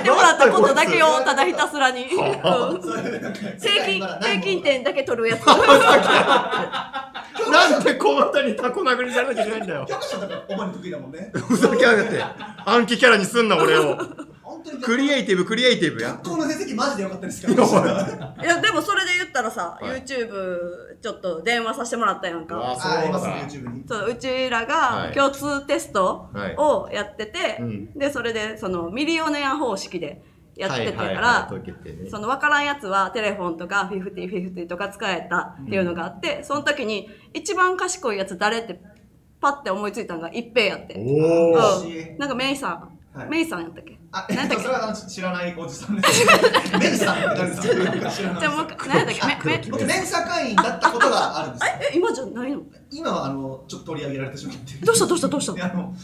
[0.00, 2.30] えてもらったことだけをただひたすらに、平
[3.86, 5.46] 均平均点だけ取るやつ。
[7.50, 9.86] なんでこの二人タコ殴りされなきゃいけないんだよ。
[9.88, 11.30] 教科書とかお前に得意だもんね。
[11.34, 12.22] ふざけやがって。
[12.66, 13.96] 暗記キャラにすんな俺を
[14.82, 16.10] クリエイティブクリエイティブや。
[16.10, 17.52] 学校の成績マジで良かったですか
[17.82, 18.34] ら。
[18.42, 20.02] いやでもそれで言ったらさ、はい。
[20.02, 22.56] YouTube ちょっと電話させてもらったやんか。
[22.56, 23.36] ああありますそうだ。
[23.36, 23.84] ね YouTube に。
[23.88, 25.14] そううちらはい。
[25.14, 27.92] が共通テストはいをやってて、うん。
[27.98, 30.22] でそれでそのミリオネア方式で
[30.56, 32.10] やってたから、はいはいはい解けてね。
[32.10, 38.80] その分からんやつはテレフォンとか50-50とか使えたっていうのがあって、その時に一番賢いやつ誰って
[39.40, 40.96] パッて思いついたのが一平やって。
[40.98, 42.18] おおうん。
[42.18, 43.28] なんかメイさん、はい。
[43.28, 43.97] メイさんやったっけ？
[44.10, 44.64] あ、え何だっけ？
[44.64, 46.24] っと、それはあの知らないおじさんです。
[46.78, 47.62] メンさんって誰ですか？
[48.10, 49.46] 知らないじゃあもう一回何やったっけ？
[49.48, 51.72] めめ僕、メンサ会員だったことがあるんですよ。
[51.92, 52.62] え今じゃないの？
[52.90, 54.74] 今は、あの、ちょっと取り上げられてしまって。
[54.84, 55.06] どうした？
[55.06, 55.28] どうした？
[55.28, 55.52] どうした？
[55.52, 55.94] であの、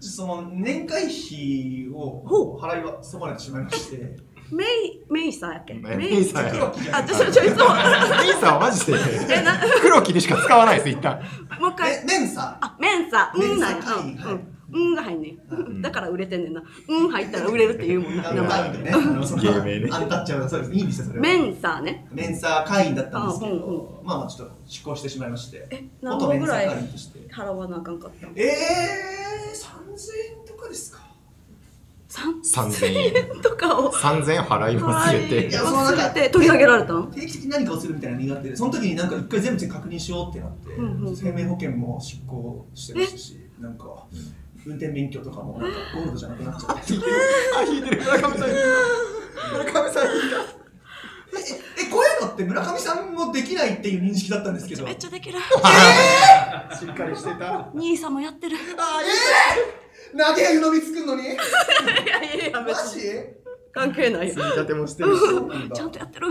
[0.00, 4.16] その、年会費を払いはそばれてしまいまして。
[4.52, 5.72] メイメイさんやっけ？
[5.72, 6.22] メメイ。
[6.24, 6.70] さんや。
[6.92, 7.64] あちょちょちょいつも。
[7.74, 8.92] メイさんはマジで。
[9.30, 9.58] えな。
[9.80, 11.18] 黒木でしか使わないです一旦。
[11.58, 12.04] もう一回。
[12.04, 13.78] メメンサあ、メンサ、うんなんや。
[13.78, 14.53] ん。
[14.74, 15.36] うんが入んね
[15.78, 15.80] ん。
[15.80, 16.62] だから売れてんねんな。
[16.88, 18.22] うん入ったら売れるって言うもんな。
[18.34, 20.72] ね、あのその芸名ねアンタッチャブルそうです。
[20.72, 21.22] いいんですよ、それは。
[21.22, 22.06] メンサね。
[22.10, 25.66] メンサ会員だったんですけあうんど、まあまあちょっと出向してしまいまして。
[25.70, 26.68] え、何本ぐらい。
[27.30, 28.32] 払わなあかんかったの？
[28.36, 28.44] えー、
[29.54, 31.04] 3000円とかですか？
[32.08, 33.40] 三3000円？
[33.42, 37.02] とかを3000円払い忘れて忘れて取り上げられたの？
[37.08, 40.70] 定期的に何かをするみたいなの苦手でその時になんか一回全部確認しようってなって、
[41.16, 44.06] 生命保険も執行してましたしなんか
[44.66, 46.94] 運転免許とかもなんかゴールドじゃなくなっちゃって。
[47.56, 48.02] あ引いてる。
[48.02, 48.48] 村上さん
[49.52, 50.22] 村上さん引い
[51.36, 51.38] え
[51.86, 54.84] えこういうのって村上さんもできないっていう認識だったんですけど。
[54.84, 55.38] めっちゃできる。
[56.70, 57.70] たしっかりしてた。
[57.74, 58.56] 兄さんもやってる。
[58.56, 58.60] い
[60.16, 61.24] 投げ湯飲み作るのに？
[61.26, 63.02] やいやいや、マ別に。
[63.02, 63.08] ジ？
[63.72, 64.34] 関係ないよ。
[64.34, 64.46] 積。
[64.46, 65.22] み立てもしてるし。
[65.74, 66.28] ちゃんとやってる。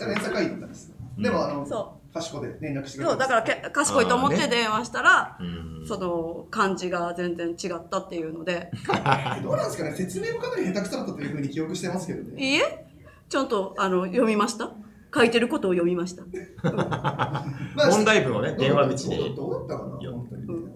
[0.00, 0.92] 連鎖会員だったんです。
[1.16, 5.86] でもあのそ賢で連絡してくれそう、だからけ賢いと思って電話したら、うん。
[5.86, 9.94] その漢字が全然違ったっていうので、ら どうなんですかね？
[9.94, 12.42] 説明もかなり下手くそだったというふうに記憶してますけどね。
[12.42, 12.86] いいえ、
[13.28, 14.72] ちゃんとあの読みました？
[15.12, 16.22] 書いてることを読みました。
[16.62, 17.44] ま
[17.84, 20.02] あ問題文をね電話口どうにどうだったかな？
[20.04, 20.64] よ本当に。
[20.66, 20.69] ね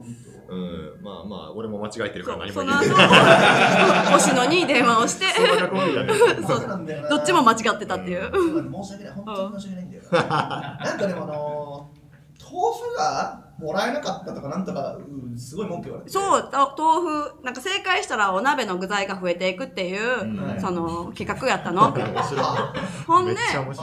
[0.49, 5.27] うんまあまあ俺も間違えてるかそら何もその言え後ない 星野に電話をして、
[7.09, 8.31] どっちも間違ってたっていう。
[8.83, 10.79] 申し訳ない、本当に申し訳ないんだよな。
[10.85, 16.11] なんかでもあのー、豆腐がもらえなかったとかなんとか、うん、すごい文句言われて。
[16.11, 20.25] そう、と豆腐、なんか正解したらお鍋の具材が増えていくっていう、う
[20.57, 21.93] んその企画やったの。
[23.07, 23.81] ほんで、豆腐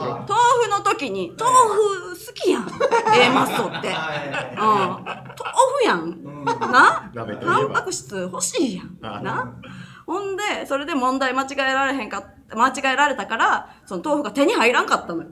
[0.70, 2.62] の時に、豆腐好きやん。
[2.62, 3.88] A マッソって。
[3.88, 3.94] うん。
[3.94, 5.24] 豆
[5.80, 6.21] 腐やん。
[6.42, 6.72] うん。
[6.72, 7.10] な？
[7.14, 8.98] タンパク質欲しいやん。
[9.02, 9.52] あな？
[10.06, 12.24] ほんでそれで問題間違えられへんか
[12.54, 15.28] 間違えられたからその豆腐が手に入らんかったのよ。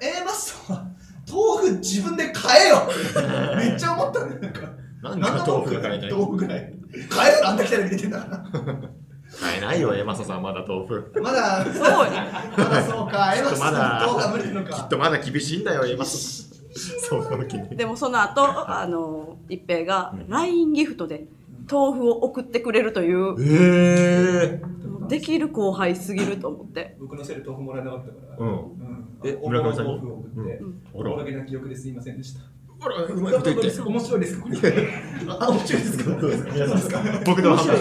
[0.00, 0.84] A マッソは
[1.28, 2.76] 豆腐自分で買えよ。
[2.88, 4.60] っ てめっちゃ思ったねなんか。
[5.02, 6.72] なんで豆腐が買えない豆腐ぐらい。
[7.10, 8.38] 買えよあんだけテレビ出てんだから
[9.40, 11.12] 買えないよエマサさんまだ豆腐。
[11.22, 11.84] まだそうよ
[12.56, 14.74] まだそうか A マッソまだ豆腐は無理なのか。
[14.76, 16.51] きっとまだ厳しいんだよエマサそうなわけに
[17.76, 21.26] でもその後あの一平が LINE ギフトで
[21.70, 23.36] 豆腐を送ってくれるという。
[23.40, 26.96] ええもうできる後輩すぎると思って。
[27.00, 28.46] 僕のせいで豆腐もらえなかったから。
[28.46, 28.62] うん。
[29.24, 29.90] えお村上さんに？
[29.96, 30.60] 豆腐を送って。
[30.94, 31.12] あら。
[31.14, 32.40] おかげな記憶ですいませんでした。
[32.84, 33.80] あらうまいこと言って。
[33.80, 34.44] 面白いですか？
[34.44, 34.58] これ。
[35.28, 36.10] あ面白いですか？
[36.20, 36.52] どうですか？
[36.52, 36.76] 皆さん。
[36.76, 37.00] ですか？
[37.26, 37.76] 僕の話わ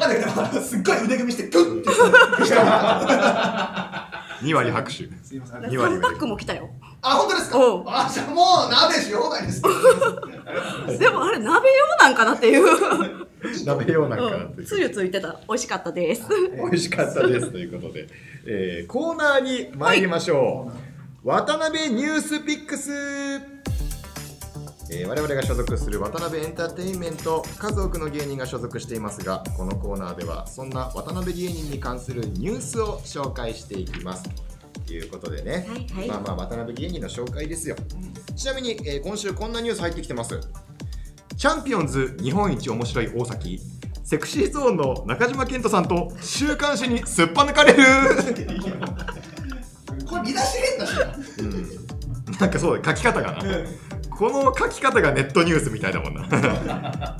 [0.00, 0.18] かんない。
[0.18, 0.30] けど
[0.62, 1.04] すっごい。
[1.04, 1.90] 腕組みしてグッて
[4.42, 5.08] 2割拍手。
[5.22, 5.68] すいません。
[5.68, 6.70] 二割3パックも来たよ。
[7.02, 7.58] あ本当ですか？
[7.58, 7.84] うん。
[7.86, 9.62] あじゃあもう鍋しようがないです
[10.98, 13.26] でもあれ鍋用なんかなっていう。
[13.64, 14.66] 鍋用なんかなっていう。
[14.66, 15.38] つゆついてた。
[15.48, 16.22] 美味しかったです。
[16.56, 18.06] 美味しかったですということで、
[18.46, 20.70] えーコーナーに参りましょ
[21.24, 22.90] う、渡辺ニュースピックス、
[24.92, 34.24] えー我々が所属する渡辺エンターテインメント数多くの芸人が所属していますがこのコーナーではそんな渡辺芸人に関するニュースを紹介していきます。
[34.86, 36.08] ということでね、はいはい。
[36.08, 37.76] まあまあ渡辺芸人の紹介ですよ、
[38.34, 40.40] ちなみに、えー今週こんなニュース入ってきてます。
[41.36, 43.60] チャンピオンズ日本一面白い大崎
[44.04, 47.78] セクシーゾーンの中島健人さんと週刊誌にすっぱ抜かれる、
[50.04, 51.66] これ見出し変だしなうん、
[52.40, 53.38] なんかそうだ書き方がな
[54.20, 56.20] この書き方がネットニュースみたいだもんな。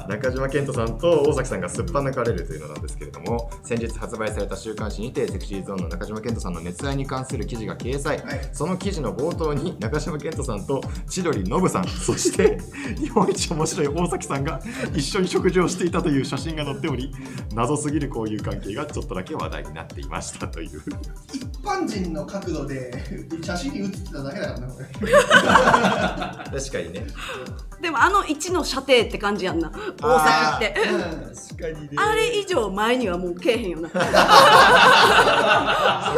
[0.07, 8.51] 中島健人さんと大崎さんがすっぱ抜かれるというのなんですけれども先日発売された週刊誌にてセクシーゾーンの中島健人さんの熱愛に関する記事が掲載、はい。
[8.53, 12.59] その記事の冒頭に中島健人さんと千鳥ノブさんそして
[13.01, 14.61] 日本一面白い大崎さんが
[14.95, 17.15] 一緒に食事をしていたという写真が載っており
[17.55, 20.83] 謎すぎるこういう関係がちょっとだけ話題になっていましたという。
[21.33, 22.93] 一般人の角度で
[23.43, 24.87] 写真に写ってただけだからなこれ。
[26.61, 27.07] 確かにね。
[27.81, 29.70] でもあの1の射程って感じやんな。
[30.00, 30.18] 大
[30.59, 30.74] 崎って。
[31.55, 31.90] 確かにね。
[31.96, 33.88] あれ以上前にはもうけえへんよな。
[33.88, 33.98] そ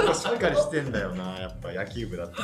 [0.09, 1.39] こしっかりしてんだよな。
[1.39, 2.43] やっぱ野球部だったし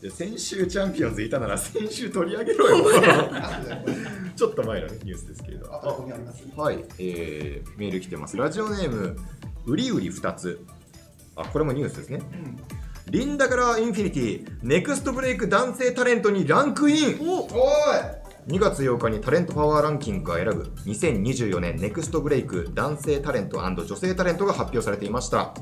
[0.00, 2.84] で先週チャンピオンズいたなら先週取り上げろよ。
[4.36, 5.68] ちょっと前の、ね、ニュースですけれど
[6.56, 8.36] はい、えー、メール来てます。
[8.36, 9.18] ラジオネーム
[9.66, 10.64] うりうり2つ。
[11.38, 12.20] あこれもニュースですね
[13.10, 17.18] リンダカラーインフィニティネクストブレイク男性タレントにランクイン。
[17.20, 17.50] おおい。
[18.48, 25.54] 2月8日にタレントパワーランキングが選ぶ2024年ネクストブレイク男性タレント女性タレントが発表されていました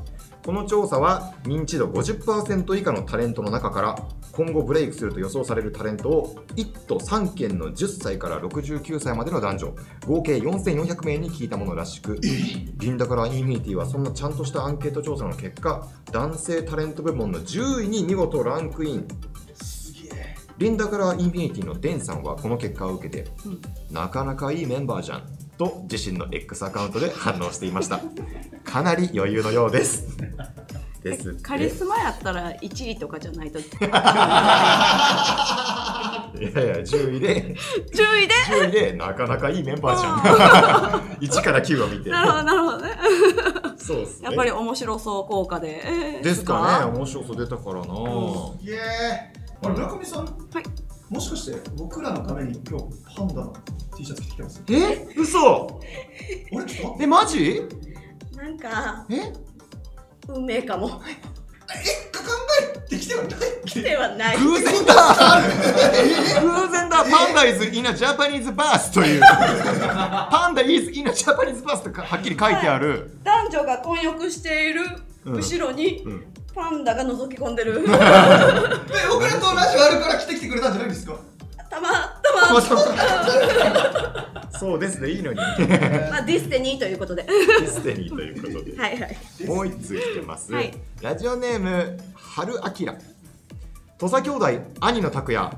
[0.47, 3.97] この調査は認知度50%以下のタレントの中から
[4.31, 9.75] 今後ブレイクすると予想されるタレントを1都3県の10歳から69歳までの男女
[10.07, 19.09] 合計4400名に聞いたものらしくリンダからインフィニティはそんなちゃんとしたアンケート調査の結果男性タレント部門の10位に見事ランクイン。
[20.59, 23.31] リンダからインフィニティのデンさんはこの結果を受けて、
[23.91, 28.01] なかなかいいメンバーじゃんと自身の X アカウントで反応していました。
[28.65, 30.07] かなり余裕のようです。
[31.03, 33.59] ですカリスマやったら1位とかじゃないと。
[33.61, 33.87] 10
[36.39, 37.37] いやいや10位で。
[37.37, 37.57] 位で
[37.95, 40.17] ？10位でなかなかいいメンバーじゃん。
[41.23, 42.11] 1から9を見て。
[42.11, 42.91] なるほどなるほどね。
[43.79, 44.25] そうっすね。
[44.27, 46.85] やっぱり面白そう効果で、えーですかね。
[46.97, 47.85] 面白そう出たからな。
[47.85, 48.79] すげえ
[49.63, 50.25] あれ村上さん？
[50.25, 50.65] はい
[51.09, 52.85] もしかして僕らのために今日
[53.17, 53.55] パンダの
[53.97, 54.63] T シャツ着てきてます？
[54.69, 55.07] え？
[55.17, 55.81] 嘘！
[56.53, 57.63] 俺ちょっとえマジ？
[58.35, 59.33] なんかえ？
[60.29, 61.01] 運命かも。
[61.07, 61.15] え？
[62.13, 62.23] 考
[62.85, 63.31] えてきてはない
[63.67, 64.39] 来てはない。
[64.39, 64.95] 偶然だ。
[66.43, 67.05] 偶然だ。
[67.05, 69.21] パンダ is in a Japanese bath という。
[69.21, 74.85] パンダ is in a Japanese birth とかはっきり書いてある、男女が混浴している
[75.33, 76.27] 後ろにうん。
[76.55, 77.85] パンダが覗き込んでる。
[77.85, 77.89] え
[79.11, 81.19] 僕らとラジオあるから来てきてくれたんじゃないんですか？
[81.69, 81.91] たま
[82.23, 82.61] たま。
[84.59, 85.39] そうですねいいのに。
[85.39, 85.45] ま
[86.19, 87.23] あ、 destiny ということで。
[87.23, 88.71] はディスティニーということで。
[88.73, 88.99] いはい。
[89.47, 90.73] もう一通来てます、はい。
[91.03, 92.95] ラジオネーム春あきら
[93.99, 94.47] 土佐兄弟
[94.81, 95.51] 兄の拓也。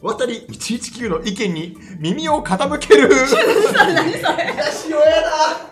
[0.00, 3.08] 渡り119の意見に耳を傾ける。
[3.14, 5.71] 私よやだ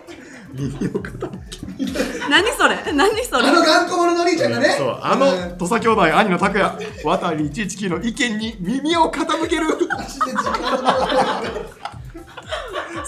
[2.29, 2.91] 何それ？
[2.93, 3.47] 何それ？
[3.47, 4.75] あの頑固者のお兄ちゃんがね。
[4.77, 6.71] そうあの土佐兄弟兄の拓也
[7.03, 9.67] 渡り119の意見に耳を傾ける。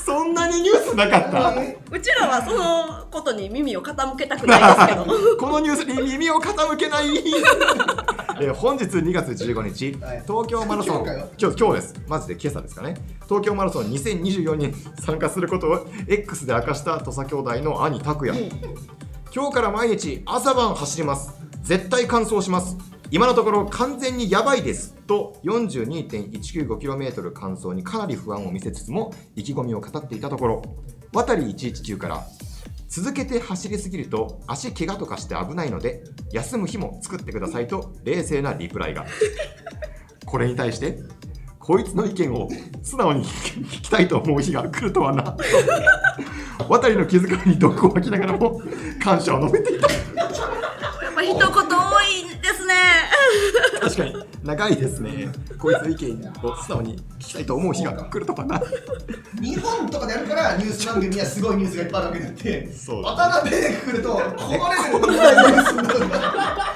[0.05, 1.53] そんなにニュースなかった？
[1.91, 5.05] うちらはそのことに耳を傾けたくないですけど。
[5.37, 7.07] このニュースに耳を傾けない
[8.43, 10.21] えー本日2月15日、はい。
[10.27, 11.05] 東京マラソン。
[11.39, 11.95] 今日今日です。
[12.09, 12.95] マジで今朝ですかね。
[13.23, 18.51] 東京マラソン2024に参加することを X で明かした土佐兄弟の兄拓也。
[19.33, 21.31] 今日から毎日朝晩走ります。
[21.61, 22.75] 絶対完走します。
[23.11, 24.93] 今のところ完全にやばいです。
[25.07, 30.61] と 42.195km 完走にかなり不安を見せつつも意気込みを語っていたところ
[31.13, 32.25] 渡り119から
[32.95, 39.03] 続けて走りすぎると足怪我とかして危ないので休む日も作ってくださいと冷静なリプライが。
[40.27, 40.99] これに対して
[41.57, 42.47] こいつの意見を
[42.83, 45.23] 素直に聞きたいと思う日が来るとはな。
[45.23, 45.43] と
[46.69, 48.61] 渡りの気遣いに毒を吐きながらも
[49.03, 49.99] 感謝を述べていたや
[51.09, 51.49] っぱ一言多い
[52.43, 52.75] ですね。
[53.81, 55.29] 確かに長いですね。
[55.57, 58.61] こいつの意見を素直に聞きたいと思う日が来るとはな。
[59.41, 65.99] 日本とかでやるからニュース番組はすごいニュースがいっぱいあるわけであってそうだ渡辺で来るとこのレベルのニュースになる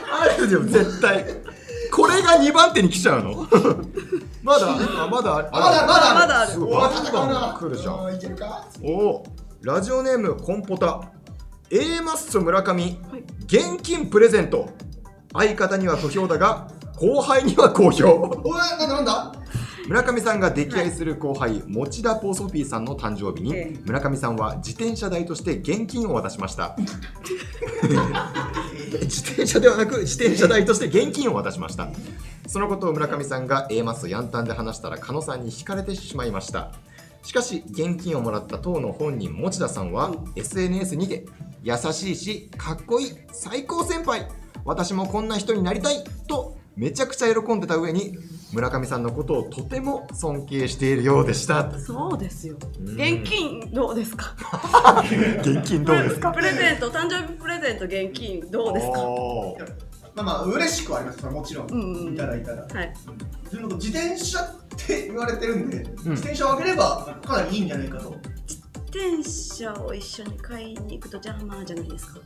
[0.09, 1.25] あるよ絶対。
[1.91, 3.47] これが2番手に来ちゃうの。
[4.43, 4.67] まだ
[5.03, 5.49] あまだある。
[5.51, 6.51] まだまだまだある。
[6.51, 6.71] すごい。
[6.73, 8.05] おバンバン戦うな来るじゃん。
[8.05, 9.25] うんいけるかおお
[9.61, 11.01] ラジオネームコンポタ。
[11.69, 12.95] A マッソ村上、はい。
[13.45, 14.69] 現金プレゼント。
[15.33, 18.07] 相方には不評だが後輩には好評。
[18.43, 19.33] おいなんだなんだ？
[19.87, 23.79] 村上さんが溺愛する後輩、持田ポーソフィーさんの誕生日に、ええ。
[23.85, 26.75] 村上さんは自転車代として現金を渡しました。
[29.01, 31.87] 自転車ではなく自転車代として現金を渡しました。
[32.47, 36.71] そのことを村上さんが A マスとヤンタンで話したら狩野さんに惹かれてしまいました。
[37.23, 41.25] しかし現金をもらった当の本人持田さんは SNS にて
[41.63, 44.27] 優しいしかっこいい最高先輩。
[44.65, 48.15] 私もこんな人になりたいとめちゃくちゃ喜んでた上に
[48.53, 51.77] 村上さんのことをとても尊敬しているようでした。
[51.79, 52.55] そうですよ。
[52.79, 52.89] うん。
[52.93, 54.35] 現金どうですか？
[55.41, 56.31] 現金どうですか？
[56.31, 58.99] プレゼント誕生日プレゼント現金どうですか？
[60.15, 61.25] まあまあ嬉しくはあります。
[61.25, 62.61] もちろん、うんうんいただいたら。
[62.63, 62.93] はい。
[63.51, 68.15] でも自転車って言われてるんで、自転車をあげればかなりいいんじゃないかと。
[68.47, 72.19] 自転車を一緒に買いに行くと邪魔じゃないですか？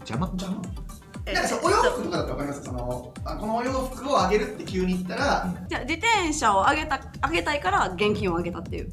[0.00, 0.30] 邪魔？
[0.36, 0.48] じゃ
[1.24, 2.64] なんかお洋服とかだと分かります？
[2.64, 8.88] そのあこのお洋服をあげるって急に言ったら、じゃあ自転車をあげたあげたいから現金をあげたっていう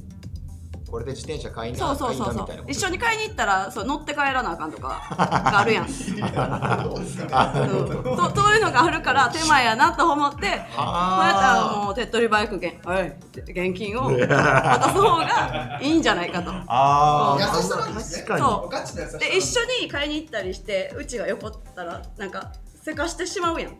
[0.89, 2.47] これで自転車買いなそうそうそうそう。
[2.67, 5.01] 一緒に買いに行ったらそう乗って帰らなあかんとか。
[5.17, 5.85] が あるやん。
[5.85, 5.91] ど。
[5.91, 8.49] うそう。
[8.55, 16.51] いうのがあるから手前やなと思ってこうやったらもう手っ取り早く現,、はい、現金を渡す方がいいんじゃないかと。
[16.67, 17.57] あー。
[17.57, 22.51] 優しさなんですね確かにそうで一緒に買いに行ったりしてうちが横ったらなんか
[22.83, 23.71] せかしてしまうやん、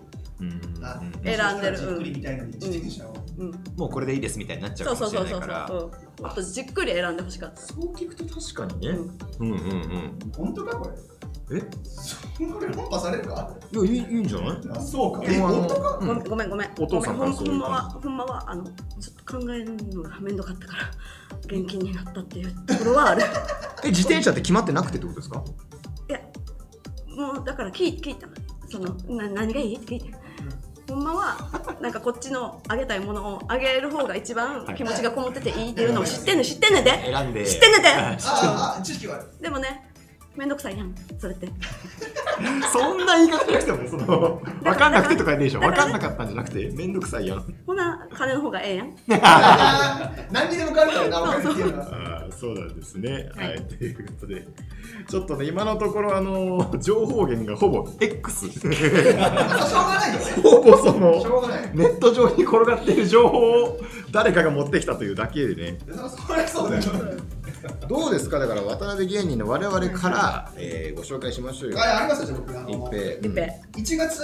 [0.41, 0.62] うん。
[0.84, 1.78] あうん選んでる。
[1.78, 5.30] じっくりみたいなのに自転車を、うん、もうこれでいいですみたいになっちゃうかもそうそうそう。
[5.30, 5.67] そうしれないから。
[5.67, 7.62] そう、うん、あとじっくり選んでほしかった。
[7.62, 8.97] そう聞くと確かにね。
[9.39, 9.52] うん。
[9.52, 9.65] うんうんう
[10.28, 10.32] ん。
[10.36, 11.58] 本当かこれ？
[11.58, 11.62] え？
[11.62, 13.52] これ論破されるか？
[13.71, 14.58] いやいいいいんじゃない？
[14.71, 15.25] あそうか。
[15.25, 15.97] でもあの本当か？
[16.02, 16.71] うんごめんごめんごめん。
[16.80, 17.34] お父さんごめん。
[17.34, 20.91] ほんほんまからそういう感はほんまはあのちょっと考えるのが面倒かったから
[21.45, 23.23] 現金になったっていうところはある。
[23.86, 25.43] え自転車って決まってなくてってことですか？
[26.10, 26.19] いや
[27.15, 28.28] もうだから聞い聞いた
[28.69, 29.75] そのな何がいい？
[29.78, 30.19] って聞いて。
[30.89, 31.49] ほんまは
[31.82, 36.44] なんかこっちのあげたいものをあげる方が一番気持ちがこもってていいっていうのを知ってんねん。
[36.44, 36.92] 知ってんねんで。
[36.92, 37.46] 選んで。
[37.46, 37.88] 知ってんねんで。
[37.89, 38.18] あ
[38.80, 39.89] あ知識はあるでもね
[40.36, 40.96] めんどくさいやん。
[41.20, 41.50] それって。
[42.72, 45.60] そんな言い方しなくてもその分かんなくてとかでしょ。
[45.60, 47.44] だから分かんなかったんじゃなくてめんどくさいやん。
[47.65, 48.96] ほな金の方がええやん。
[50.32, 51.86] 何にでも変わるからなお金っていうのは
[52.32, 53.30] そうなんですね。
[53.36, 53.48] はい。
[53.50, 54.48] はい、ということで、
[55.08, 58.46] ちょっとね、今のところ、あの 情報源がほぼ X。
[58.46, 60.26] まあしょうがないよね。
[60.44, 61.72] ほぼそしょの、うがない。
[61.74, 63.80] ネット上に転がっている情報を
[64.12, 65.78] 誰かが持ってきたというだけでね。
[65.88, 66.84] そりゃそうだよ。
[67.89, 68.39] どうですか？
[68.39, 71.80] だから、渡辺芸人の我々から、えーご紹介しましょうよ。
[71.80, 72.58] あありますよ僕。
[72.58, 73.12] あの一平。
[73.13, 73.98] 一平。
[73.98, 74.22] 1月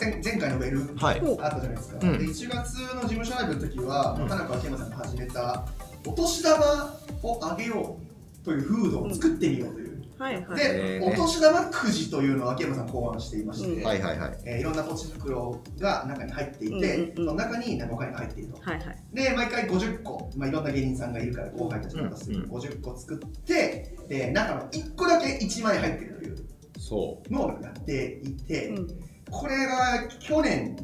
[0.00, 1.22] 前前回のメールはい。
[1.40, 2.18] あったじゃないですか、うん。
[2.18, 4.28] で1月の事務所ライブの時は、うん。
[4.28, 5.64] 田中明山さんが始めた
[6.06, 7.96] お年玉をあげよ
[8.42, 10.56] うという風土を作ってみようという、はいはい。
[10.56, 11.12] で、えーね。
[11.12, 13.84] お年玉くじというのを秋山さん考案していまして、うん。
[13.84, 14.38] はいはいはい。
[14.44, 18.60] えーいろんなポチ袋が中に入っていて、うんうんうんその中にお金が入っていると。
[18.60, 18.98] はいはい。
[19.12, 26.36] で、毎回50個、まあ、いろんな芸人さんがいるから後輩たちが渡すうんうん50個作って、で中の1個だけ1万円入ってるという。
[26.78, 28.88] そのをやっていて、うん。
[29.30, 30.76] これが去年、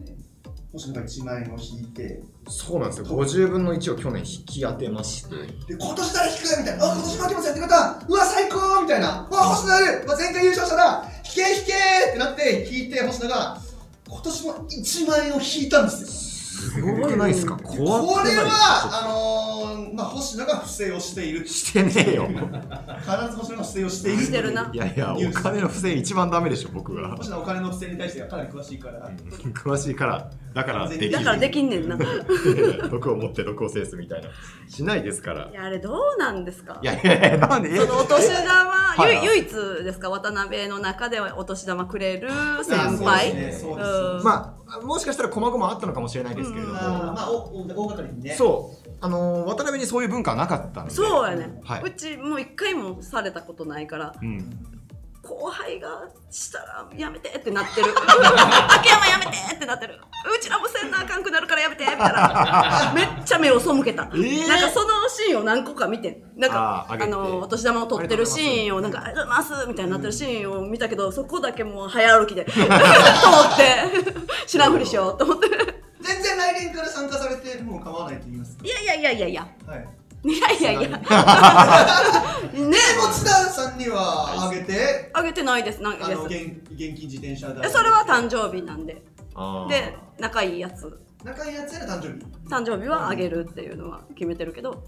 [0.73, 2.25] 星野が1万円を引いて、う。
[2.49, 3.07] そうなんですよ。
[3.07, 5.37] 50分の1を去年引き当てまして。
[5.37, 6.43] で今年誰引く？
[6.59, 11.73] みたいな、あ、今年も秋元さんやってくれた、うわ、最高みたいな、うわ、星野やる、うわ前回優勝したら、引け引け
[12.11, 13.59] ってなって、引いて、星野が、
[14.09, 16.30] 今年も1万円を引いたんです
[16.61, 17.57] すごくないですか？
[17.57, 18.35] こ怖くない？
[18.35, 18.51] れは、
[19.03, 21.41] あのー、まあ、星野が不正をしている。
[21.45, 22.29] 必してねえよ。
[22.29, 24.23] ず星野が不正をしている。
[24.25, 24.71] してるな。
[24.73, 29.11] いやいやお金の不正一番ダメでしょ僕が星野はお金の不正に対してはかなり詳しいから。
[29.55, 31.13] 詳しいからだからできる。
[31.13, 31.97] だからできんねんな。
[31.97, 31.99] い
[32.91, 34.29] 毒を持って毒を制すみたいな。
[34.69, 35.49] しないですから。
[35.53, 36.79] や、あれどうなんですか？
[36.83, 37.77] いやいやいやなんで？
[37.77, 39.25] そのお年玉、 はいはい。
[39.25, 40.11] ゆ唯一ですか？
[40.11, 42.29] 渡辺の中ではお年玉くれる
[42.63, 43.35] 先そうです輩。
[43.35, 44.23] ねそうですうん。
[44.25, 48.35] まあもしかしたら細々あったのかもしれないですけれども、まあ、大掛かりにね。
[48.35, 48.91] そう。
[49.01, 50.95] あのー渡辺にそういう文化はなかったので。
[50.95, 51.83] そうやね、はい。
[51.83, 54.15] うちもう一回もされたことないから。
[54.21, 54.80] うん、
[55.31, 57.87] 後輩がしたらやめてってなってる。
[57.95, 59.95] 秋山やめてってなってる。
[59.95, 62.93] うちらもせんなあかんくなるからやめてみたいな。
[62.95, 64.49] めっちゃ目を背けた、ー。
[64.49, 72.45] なんかそのシーンを何個か見てなんかあのお年玉を取ってるシーンをなんかありがとうございますみたいになってるシーンを見たけどそこだけもう早歩きで。
[72.51, 73.85] と思って。
[74.47, 75.49] 知らんふりしようと思って。
[76.01, 78.59] 全然来年から参加されても構わないと言います。
[78.63, 79.47] いやいやいやいやいや。
[79.67, 80.00] はい。
[80.25, 80.73] いやいや。
[80.73, 80.99] いや ね。
[80.99, 85.83] で、持田さんにはあげて、あげてないです。
[85.83, 86.37] なんか現
[86.71, 87.67] 現金自転車代。
[87.67, 89.03] えそれは誕生日なんで。
[89.69, 91.01] で仲いいやつ。
[91.25, 92.25] 仲いいやつやら誕生日。
[92.49, 94.83] 誕生日はあげるっていうのは決めてるけど。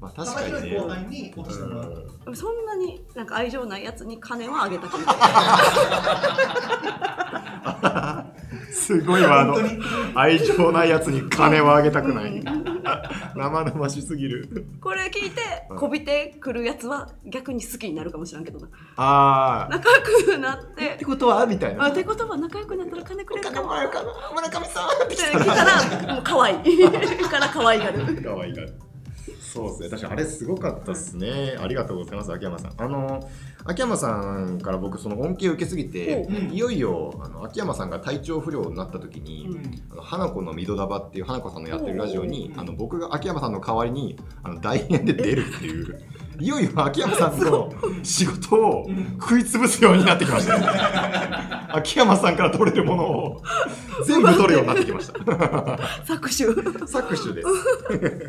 [0.00, 0.78] まあ確幅かにね。
[0.78, 1.80] 後輩にお年玉。
[1.80, 2.18] うん。
[2.20, 5.16] でもそんなになんか愛情ないやつに金はあげたくない。
[8.72, 9.82] すごいワード本当に。
[10.14, 12.42] 愛情ないやつに金はあげたくない
[13.36, 14.66] 生々しすぎる。
[14.80, 15.40] これ聞いて
[15.76, 18.68] こびてくるやつは逆に好きになるかもしれんけどな。
[18.96, 20.94] ああ仲良くなって。
[20.94, 21.46] ってことは？
[21.46, 21.84] みたいな。
[21.84, 23.68] あってことは仲良くなったら金くれるかも
[24.34, 26.14] 村上さんってたら。
[26.14, 26.88] もう可愛い。
[27.28, 28.22] か ら可愛がる。
[28.22, 28.74] かわいいがる
[29.40, 29.88] そうですね。
[29.90, 31.56] 確かにあれすごかったですね。
[31.60, 32.72] ありがとうございます秋山さん。
[32.76, 33.28] あの
[33.64, 36.52] 秋山さんから僕その恩恵を受けすぎてうん。
[36.52, 39.48] いよいよあの秋山さんが体調不良になった時に、
[39.90, 46.00] あの花子のミドダバっていう花子さんのやってるラジオにあの僕が秋山さんの代わりにあの代演で出るっていう
[46.40, 47.72] いよいよ秋山さんの
[48.02, 48.86] 仕事を
[49.20, 50.66] 食い潰すようになってきました、ね、
[51.70, 53.42] 秋山さんから取れるものを
[54.04, 55.18] 全部取るようになってきました。
[55.18, 56.44] 搾取
[56.86, 57.48] 搾取です。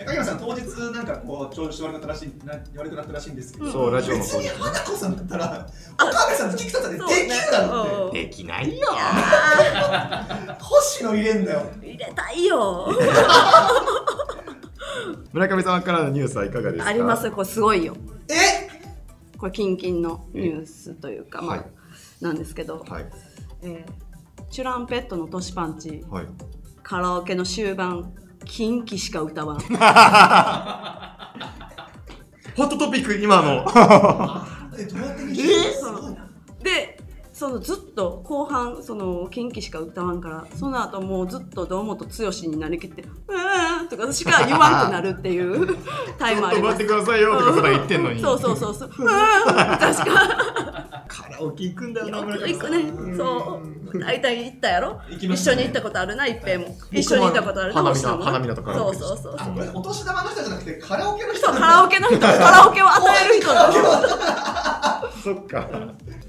[0.07, 4.43] 秋山さん当日なんかこう調子悪くなったらしいな悪くなったらしいんですけど、そうラジオの別当日。
[4.43, 8.87] に花子さんだったら岡部さんと菊田さんでできるだろって、うんできないよ
[10.59, 11.61] 星野入れんだよ。
[11.81, 12.87] 入れたいよ
[15.33, 16.89] 村上さんからのニュースはいかがですか？
[16.89, 17.29] あります。
[17.31, 17.95] これすごいよ。
[18.27, 18.33] え？
[19.37, 21.65] これキンキンのニュースというか、まあはい。
[22.21, 23.05] なんですけど、はい。
[23.63, 23.91] えー
[24.51, 26.25] チュランペットのトシパンチはい。
[26.81, 28.11] カラオケの終盤
[28.45, 29.59] キンキしか歌わん。
[32.55, 33.63] ホットトピック今の。
[34.77, 35.17] えどうやっ
[36.59, 36.98] てで
[37.39, 45.65] そのずっと後半そのキンキしか歌わんからその後もうずっと堂本剛になりきって「うーん」とかしか言わんくなるっていう
[46.19, 46.83] タイムあります。
[46.83, 48.21] 待ってくださいよとか言ってんのに。
[48.21, 49.07] そうそうそうそう「うーん」
[49.79, 50.99] 確か。
[51.07, 53.61] カラオケ行くんだよな行くねそ
[53.93, 54.91] う大体行ったやろ？
[54.91, 54.99] ね。
[55.21, 56.75] 一緒に行ったことあるな一平も。
[56.91, 59.35] 一緒に行ったことあるな花星野もな花見とカラオケそうそうそう。
[59.39, 63.71] あこれお年玉の人じゃなくてカラオケの人そうカラオケの人カラオケを与える人だ
[65.23, 65.67] そっか、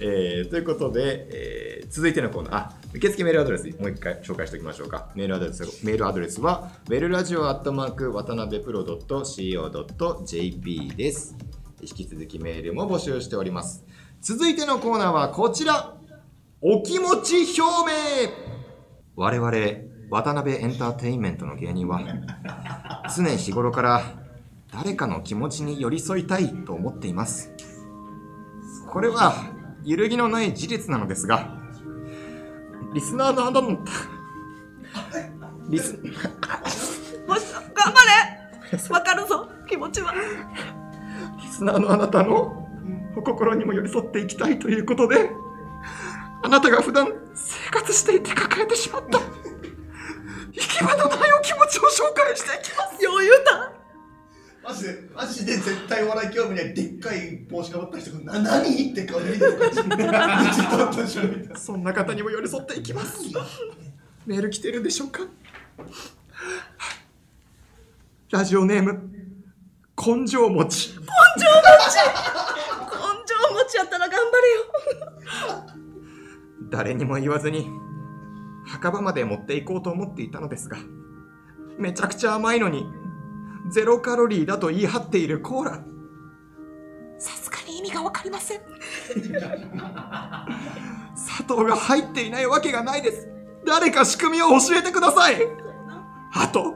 [0.00, 2.54] えーということで、えー続いてのコーナー。
[2.56, 5.10] あ受付メールアドレスもう一回紹介しておきましょうか。
[5.16, 11.36] メールアドレスメールアドレスはウェルラジオアットマーク渡辺プロドット .co.jp です。
[11.80, 13.84] 引き続きメールも募集しております。
[14.20, 15.96] 続いてのコーナーはこちら。
[16.60, 18.30] お気持ち表明。
[19.16, 19.50] 我々
[20.10, 22.00] 渡辺エンターテインメントの芸人は
[23.16, 24.02] 常日頃から
[24.72, 27.52] 誰かの気持ちに寄り添いたいと思っています。
[28.88, 29.34] これは
[29.84, 31.58] 揺るぎのない事実なのですが
[32.92, 33.78] リスナーのあなたの
[35.68, 35.96] リス
[37.26, 38.04] もし頑張
[38.72, 38.78] れ！
[38.90, 39.48] わかるぞ！
[39.68, 40.12] 気持ちは。
[41.40, 42.68] リスナーのあなたの
[43.16, 45.30] お心にも寄り添っていきたいということで
[46.42, 53.06] あなたが普段生活していて抱えてしまった行き場のないお気持ちを紹介していきます。
[53.06, 53.72] 余裕だ
[54.62, 60.60] マジでマジで絶対お笑い興味ないでっかい帽子かぶった人が「な何?」って顔で見てる感じ
[61.60, 63.20] そんな方にも寄り添っていきます。
[64.26, 65.22] メール来てるでしょうか？
[68.30, 68.92] ラジオネーム
[69.96, 70.90] 根性持ち。
[70.90, 71.08] 根性
[73.54, 74.66] 持ちやったら頑張れよ。
[76.70, 77.68] 誰にも言わずに
[78.66, 80.76] 墓場まで持っていこうと思っていたのですが
[81.78, 82.84] めちゃくちゃ甘いのに
[83.70, 85.80] ゼロカロリーだと言い張っているコーラ。
[87.18, 88.60] さすがに意味がわかりません。
[91.14, 93.28] 砂糖が入っていないわけがないです。
[93.66, 95.36] 誰か仕組みを教えてください。
[96.34, 96.74] あと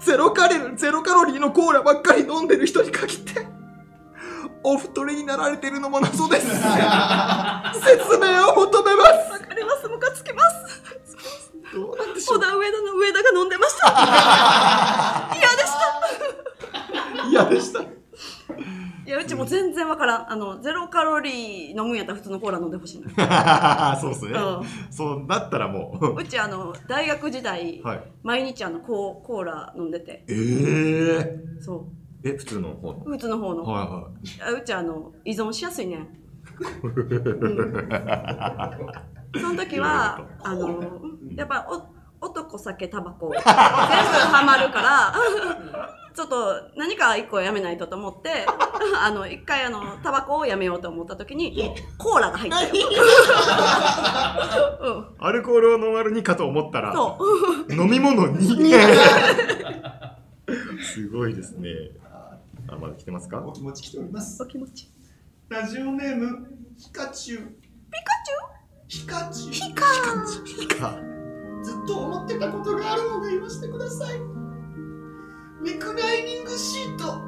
[0.00, 3.46] ゼロカロゼロカロリーのコーラばっかり飲んでる人に限って
[4.64, 6.46] お太りになられてるのも謎です。
[6.50, 6.60] 説
[8.18, 9.32] 明を求めます。
[9.32, 9.88] わかります。
[9.88, 15.30] ムカつきますどう小田上田の上田が飲んでました。
[15.36, 15.72] 嫌でし
[17.22, 17.28] た。
[17.28, 17.80] 嫌でした。
[19.04, 20.32] いやうちも全然わからん。
[20.32, 23.10] あのゼロカロリー飲むんやったら普通のコーラ飲んでほしいの
[24.00, 24.62] そうっすね、う
[24.92, 26.20] そうなったらもう。
[26.20, 28.02] うちあの大学時代、はい。
[28.22, 30.24] 毎日あのコーコーラ飲んでて。
[30.28, 30.34] え
[31.18, 31.86] えそ
[32.24, 33.02] え普通の方の？
[33.04, 34.08] う普通の方の、はいは
[34.46, 36.06] あうちあの依存しやすいねん、
[36.82, 37.72] うん
[39.34, 40.80] その時はあの
[41.36, 45.12] やっぱお男酒タバコ全部ハマるから
[46.14, 48.46] ちょっと何か一個やめないとと思って
[49.00, 52.68] あの一回あのタバコをやめようと思った時にコーラが入ったよ、
[54.82, 56.94] うん、アルコールを飲まるにかと思ったら
[57.70, 58.72] 飲み物 に。
[60.82, 61.70] すごいですね。
[62.68, 63.40] あまだ来てますか？
[63.44, 64.42] お気持ち来ております。
[64.42, 64.90] お気持ち。
[65.48, 67.38] ラジオネームヒカチュウ。
[67.38, 68.61] ピヒカチュウ？
[69.06, 69.48] カチ。
[69.48, 69.84] ュウヒカ。
[70.60, 70.98] いいか
[71.62, 74.20] ずっと思ってたことがあるので言わせてください。
[75.64, 77.20] リクライニングシート。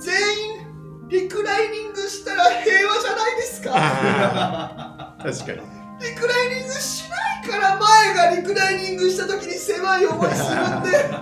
[0.00, 0.14] 全
[0.50, 5.16] 員リクライニングしたら平和じゃないですか。
[5.22, 5.60] 確かに。
[6.00, 11.16] リクライニングしないから前がリクライニングした時に狭い思いするんで全員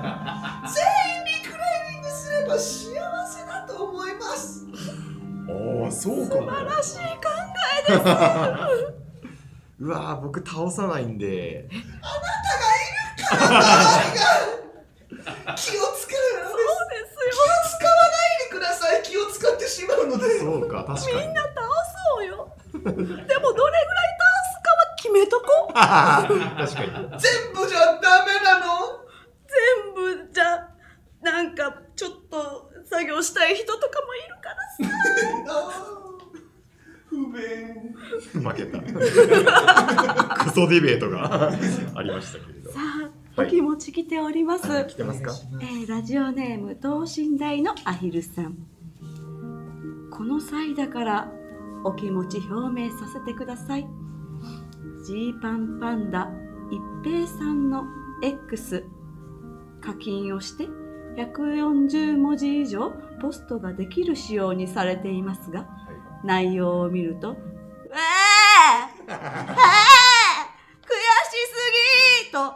[1.25, 1.59] リクラ
[1.91, 2.95] イニングすれば幸
[3.27, 4.67] せだと思います。
[5.49, 7.05] おおそうか素晴らしい考
[7.89, 7.99] えで
[8.93, 8.96] す
[9.79, 11.69] うわー僕倒さないんで。
[15.57, 17.41] 気をつけるのそうでです気を
[17.79, 19.03] 使わないでください。
[19.03, 20.39] 気を使ってしまうので。
[20.41, 21.13] そうか確かに。
[21.13, 21.55] よみんな倒
[22.17, 22.49] そうよ。
[22.73, 25.73] でもどれぐらい倒すかは決めとこう。
[25.75, 27.21] 確かに。
[27.21, 29.05] 全部じゃダメなの？
[29.47, 30.69] 全部じゃ
[31.23, 34.57] なんかちょっと作業したい人とかもいるから
[35.53, 35.85] さ
[37.17, 38.79] 不便負けた。
[40.45, 41.51] クソディベートが
[41.95, 42.71] ありましたけれど。
[42.71, 42.81] さ
[43.37, 45.33] あお気持ち来ております、来てますか？
[45.61, 48.55] えーラジオネーム等身大のアヒルさん。
[50.11, 51.33] この際だから
[51.85, 53.87] お気持ち表明させてください。
[55.07, 56.31] ジーパンパンダ
[56.71, 57.85] 一平さんの
[58.23, 58.85] X
[59.81, 60.67] 課金をして
[61.17, 65.67] 140文字以上ポストができる仕様にされていますが
[66.27, 71.55] 内容を見ると「うわーあー悔しす
[72.27, 72.55] ぎ!」と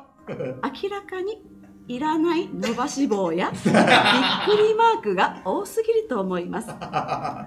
[0.82, 1.42] 明らかに
[1.88, 3.74] いらない伸ばし棒やびっくり
[4.74, 6.68] マークが多すぎると思います。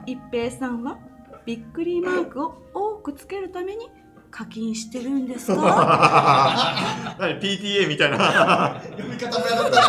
[0.06, 0.98] 一平さんは
[1.46, 3.90] びっくりマークを多くつけるために
[4.32, 7.16] 課金してるんですか？
[7.20, 8.82] 何 PTA みたいな。
[8.84, 9.82] 読み方もやだった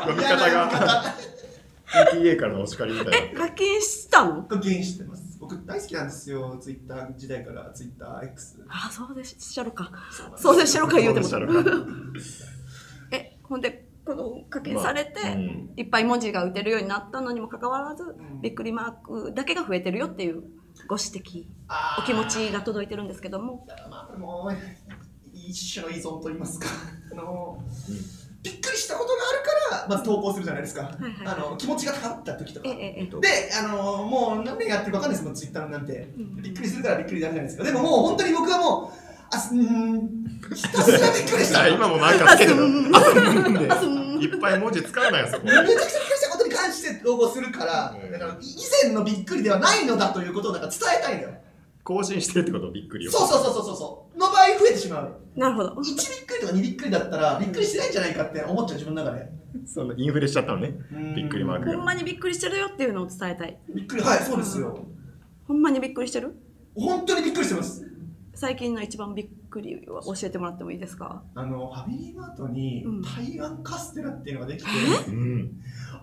[0.00, 0.70] 読み方が。
[2.12, 3.40] PTA からのお叱りみたいな。
[3.40, 4.42] 課金したの？
[4.44, 9.92] 課金してます僕大好きなんですよツイッター時代からツイッター X あそうでしょろか。
[10.36, 11.26] そうでしょろか言うても。
[11.26, 11.70] そうでしたろか。
[13.16, 15.72] えほんでこの課金されて、まあうん。
[15.76, 18.40] いっぱい文字が打てるようになったのにもかかわらず、ん。
[18.40, 20.42] びっくりマークだけが増えてるよっていう
[20.88, 21.46] ご指摘
[21.98, 23.66] お気持ちが届いてるんですけども。
[23.88, 24.56] まあもう
[25.32, 26.66] 一種の依存と言いますか。
[27.12, 27.62] あの、
[28.46, 30.92] びっくりしたことがあるからまず投稿するじゃないですか、いはい
[31.26, 32.68] あの気持ちが高まった時とか。
[32.68, 33.20] ええええ。
[33.20, 36.14] で、あのもう何年やってるか分かんないですもん、ツイッターなんて。
[36.16, 36.36] ん。
[36.40, 37.64] びっくりするからびっくりダメじゃないですか。
[37.64, 39.58] でももう本当に僕はもう、あすん、
[40.54, 41.64] ひたすらびっくりした。
[41.64, 42.62] めちゃ今もなんかつけてる。
[42.92, 44.20] あすん。
[44.20, 45.42] でいっぱい文字使うなよそこ。
[45.42, 48.12] くちゃびっくりしたことに関して投稿するから、うん。
[48.12, 51.34] だから以前のびっくりではないのだということをだから伝えたいんだよ。
[51.86, 54.18] 更新してるってことびっくりをそうそうそうそうそうそう。
[54.18, 55.20] の場合増えてしまう。
[55.36, 59.30] なるほど1びっくりとか2びっくりだったら、びっくりしてないんじゃないかって思っちゃう自分の中で。
[59.64, 64.84] そのインフレしちゃったのねうんびっくりマークがほんまにびっくりしてるよっていうのを伝えたいびっくり、はい、そうですよ。
[65.46, 66.34] ほんまにびっくりしてる？
[66.74, 67.86] 本当にびっくりしてます。
[68.34, 71.22] 最近の一番びっくりは教えてもらってもいいですか？
[71.34, 74.70] あの、ファミリーマートにうん台湾カステラっていうのができて、
[75.08, 75.52] うん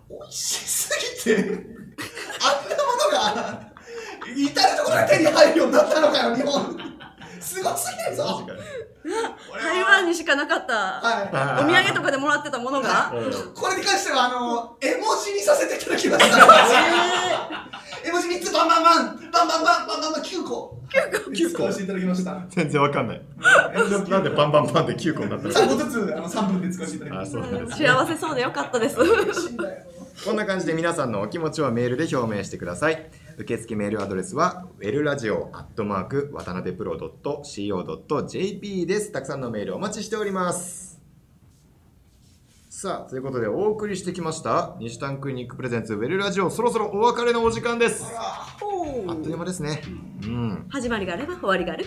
[0.09, 0.89] 美味しす
[1.27, 2.75] ぎて、 あんな
[3.43, 3.72] ものが、
[4.35, 6.77] 至るところで手に入るようになったのかよ、日本。
[7.39, 8.47] すごすぎるぞ。
[9.61, 13.11] 台湾にしかなかったはお土産とかでもらってたものが？
[13.13, 13.35] うんい。
[13.53, 16.37] これに関しては、あの、絵文字にさせていただきました。
[18.05, 20.79] 絵文字3つバンバンバン、バンバンバンバンバンバン9個。
[20.89, 21.71] 9個 ?9 個。
[21.71, 22.45] していただきました。
[22.49, 23.21] 全然わかんない
[24.09, 28.95] なんでバンバンバンで9個になったの？3個ずつあの3分で使わせていただきあましそうなんです幸せそうでよかったです
[30.25, 33.09] こんな感じで皆さんのお気持ちをメールで表明してください。
[33.37, 39.11] 受付メールアドレスは、ウェルラジオアットマーク渡辺プロ .co.jp です。
[39.11, 41.01] たくさんのメールお待ちしております。
[42.69, 48.03] さあ、ということでお送りしてきました西丹クリニックプレゼンツウェルラジオ、そろそろお別れのお時間です。
[48.61, 49.81] おあっという間ですね。
[50.23, 50.65] うん。
[50.69, 51.85] 始まりがあれば終わりがある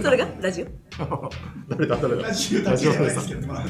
[0.00, 0.26] それが？
[0.40, 0.64] ラジ
[1.68, 1.96] 誰だ？
[1.96, 2.22] 誰だ？
[2.28, 3.64] ラジオだけじゃないですけど、まあ、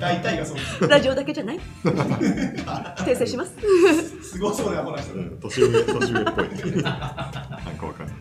[0.00, 0.84] 大体がそうです。
[0.84, 1.60] オラジオだけじゃない？
[1.84, 3.52] 訂正します？
[4.30, 5.14] すごそうなこの人。
[5.14, 6.48] うん、年上、年上っぽい。
[6.82, 6.92] なん
[7.76, 8.16] かわかんない。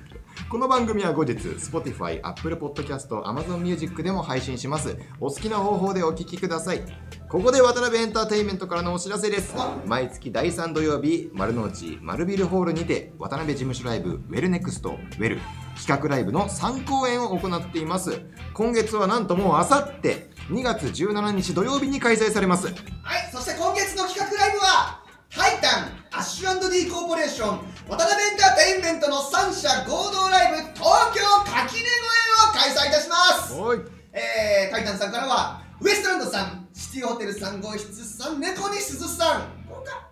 [0.46, 4.98] この番組は後日、Spotify、Apple Podcast、Amazon Music でも配信します。
[5.20, 6.82] お好きな方法でお聞きください。
[7.28, 9.54] ここで渡辺エンターテインメントからのお知らせです。
[9.86, 15.42] 毎月第3土曜日、丸の内丸ビルホールにて、渡辺事務所ライブ、ウェルネクスト、ウェル、
[15.76, 18.22] 企画ライブの3公演を行っています。
[18.54, 22.68] 今月はなんともうあさって、2月17日土曜日に開催されます。
[22.68, 22.76] はい、
[23.34, 27.60] そして今月の企画ライブは、タイタン、アッシュ &D コーポレーション、
[27.90, 33.54] 渡辺エンターテインメントの3社合同ライブ、東京垣根越えを開催いたします。
[34.14, 40.10] えー、タイタンさんからは、ウエストランドさん、シティホテル3号室さん、猫に鈴さん、他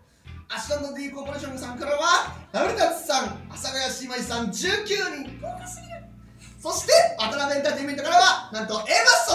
[0.50, 4.86] アッシュ &D コーポレーションさんからは、ダブルタッツさん、阿佐ヶ谷姉妹さん、19
[5.26, 6.04] 人、豪華すぎる。
[6.62, 8.86] そして、渡辺エンターテインメントからは、なんと、エマッ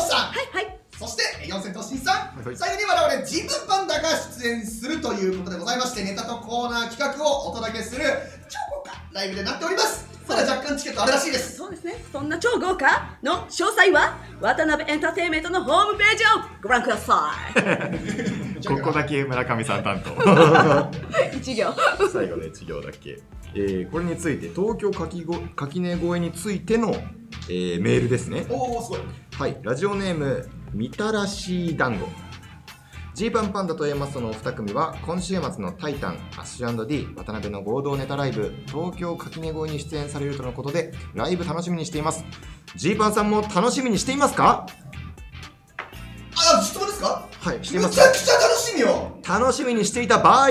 [0.03, 0.81] ソさん、はいはい。
[1.01, 8.03] そして四千頭身さん、はい最後に我々ジムパンダが出演するということでございましてネタとコーナー企画をお届けする
[8.49, 10.09] 超豪華ライブでなっております。
[10.28, 11.57] まだ若干チケットあるらしいです。
[11.57, 16.28] そうですねそんな超豪華の詳細は渡辺エンターテインメントのホームページを
[16.62, 17.32] ご覧くださ
[18.66, 20.11] ここだけ村上さん担当。
[21.34, 21.74] い 一行。
[22.12, 23.18] 最後の1行だけ、
[23.55, 26.95] えーこれについて東京垣ご垣根越えについての、
[27.49, 28.47] えーメールですね。
[28.49, 29.01] おおすごい。
[29.36, 29.59] はい。
[29.62, 32.07] ラジオネームみたらし団子
[33.21, 42.25] ジーパンパンダと A マストのお二組は今週末の「タイタン」アッシュ &D 渡辺の合同ネタライブ東京垣根越えに出演されるとのことでライブ楽しみにしています。
[42.77, 44.66] ジーパンさんも楽しみにしていますか？
[46.35, 47.29] あ質問ですか？
[47.41, 47.97] はいしていめます。
[47.97, 49.18] ちゃくちゃ楽しみよ。
[49.29, 50.49] 楽しみにしていた場合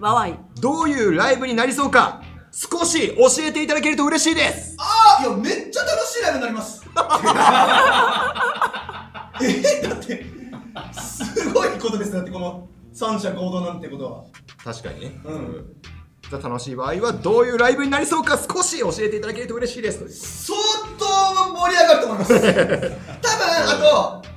[0.00, 0.38] わわい。
[0.62, 4.76] どういうライブになりそうか少し教えていただけると嬉しいです。
[4.78, 6.86] ああいやめっちゃ楽しいライブになります。
[9.42, 10.37] えだって
[10.92, 14.24] すごいことですだってこの三者合同なんてことは。
[14.64, 15.76] 確かにね、うん。
[16.28, 20.46] じゃあ楽しい場合はどういうライブになりそうか少し教えていただけると嬉しいです。
[20.46, 20.58] 相
[20.98, 21.04] 当
[21.54, 22.34] 盛り上がると思います。
[22.34, 24.28] 多分あと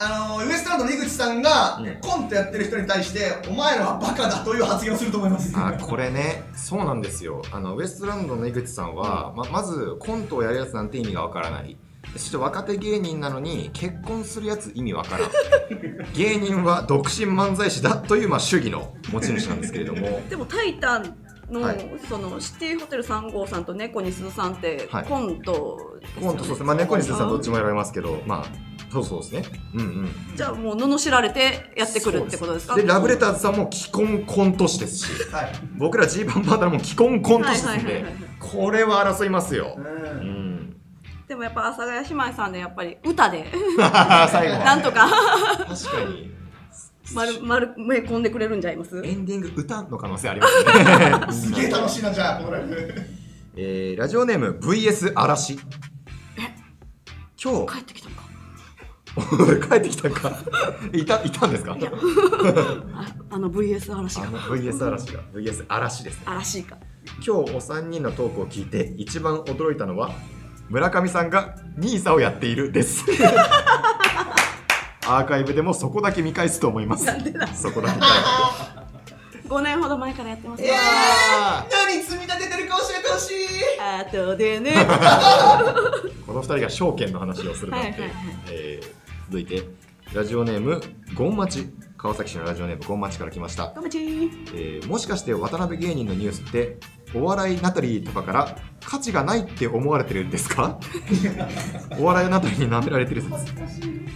[0.00, 5.52] あのウエストランドの井口さんがうんコントやってる人に対してお前らはバカだという発言をすると思います。
[5.56, 7.42] あこれねそうなんですよ。
[7.50, 11.76] あのウエストランドの井口さんは、ままずコントをやるやつなんて意味がわからない
[12.14, 15.30] そして若手芸人なのに結婚するやつ意味わからん。
[16.14, 20.20] 芸人は独身漫才師だという、まあ、主義の持ち主なんですけれども。
[20.28, 21.14] でも「タイタン
[21.50, 21.90] の」はい。
[22.08, 25.04] そのシティホテル3号さんと猫に鈴さんってはい。
[25.04, 26.08] コントね。
[26.20, 26.66] コントそうですね。
[26.66, 27.28] まあ猫にするさん。
[27.28, 29.42] どっちもやられますけどまあそうそうですね。
[29.74, 30.08] うんうん。
[30.34, 32.74] じゃあもう罵られてやってくるってことですか？
[32.74, 35.52] でラブレターズさんも既婚コント師ですしはい。
[35.76, 38.14] 僕らジーパンパンダも既婚コント師ですんはいはいはいではい。
[38.40, 39.74] これは争いますよ。
[39.76, 39.84] うう
[40.24, 40.37] んん
[41.28, 43.44] でもやっぱ阿佐ヶ谷姉妹さんでやっぱり 歌で。
[43.76, 45.08] 最後はなんとか。
[45.08, 46.30] 確かに。
[47.14, 49.00] 丸丸め込んでくれるんじゃいます？
[49.04, 50.46] エンディング歌の可能性ありま
[51.32, 51.54] すね。
[51.56, 52.92] すげえ楽しいなじゃあこのライブ
[53.56, 55.58] えーラジオネーム VS 嵐。
[57.42, 58.22] 今帰ってきたのか？
[59.62, 60.32] 日帰ってきたんか。
[60.92, 61.76] いたいたんですか？
[61.78, 61.90] いや。
[62.94, 64.26] ああの VS 嵐が。
[64.26, 65.20] あの VS 嵐が。
[65.34, 66.22] VS 嵐ですね。
[66.26, 66.76] 嵐か。
[67.26, 70.10] 今日お三人のトークを聞いて一番驚いたのは
[70.68, 73.04] 村上さんが NISA をやっているです。
[75.06, 77.06] アーカイブでもそこだけ見返すと思います。
[77.54, 78.00] そこだけ
[79.48, 80.76] 5年ほど前からやってますえよー、
[81.72, 83.36] 何積み立ててるか教えてほしい。
[83.80, 84.74] あとでね。
[86.26, 88.12] この二人が証券の話をするなんて、はいはいはい。
[88.48, 88.98] えー
[89.30, 89.62] 続いて
[90.14, 90.80] ラジオネーム
[91.14, 91.68] ゴンマチ
[91.98, 96.76] 川崎市のラジオネームゴンマチから来ました、頑張ちーえーもしかして渡辺芸人のニュースって
[97.12, 100.78] お笑いナタリーとかから価値がないって思われてるんですか？
[101.98, 103.34] お笑いナタリーに舐められてる説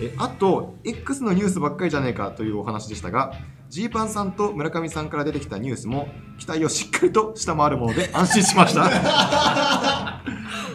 [0.01, 3.33] えあと X のニュースばっかりじゃねえかというお話でしたが
[3.69, 6.09] ジーパンさんと村上さんから出てきたニュースも
[6.39, 8.83] 期待をしっかりと下回るもので安心しました。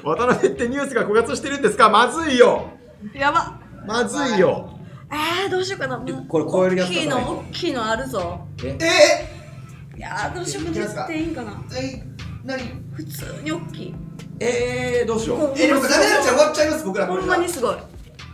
[0.03, 1.89] 渡辺ってニュースが枯渇してるんですか？
[1.89, 2.65] まずいよ。
[3.13, 3.59] やば。
[3.85, 4.76] まずいよ
[5.09, 5.97] えー、どうしようかな。
[5.97, 8.47] これ超えるやつ大きいの大きいのあるぞ。
[8.63, 8.77] え？
[8.81, 9.97] え？
[9.97, 11.03] いやーどうしようかな。
[11.05, 12.03] っていいんかなー、え
[12.43, 12.61] 何？
[12.93, 13.95] 普通に大きい。
[14.39, 15.53] えー、どうしよう？
[15.57, 17.77] えー、でもダメになっちゃう終わっちゃいます僕らこほんまにすごい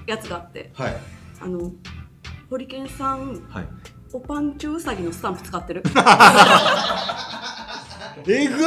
[0.07, 0.71] やつがあって。
[0.73, 0.95] はい。
[1.39, 1.71] あの
[2.49, 3.67] ホリケンさんはい。
[4.11, 5.83] おパンチュウサギのスタンプ使ってる？
[8.27, 8.57] えぐっ。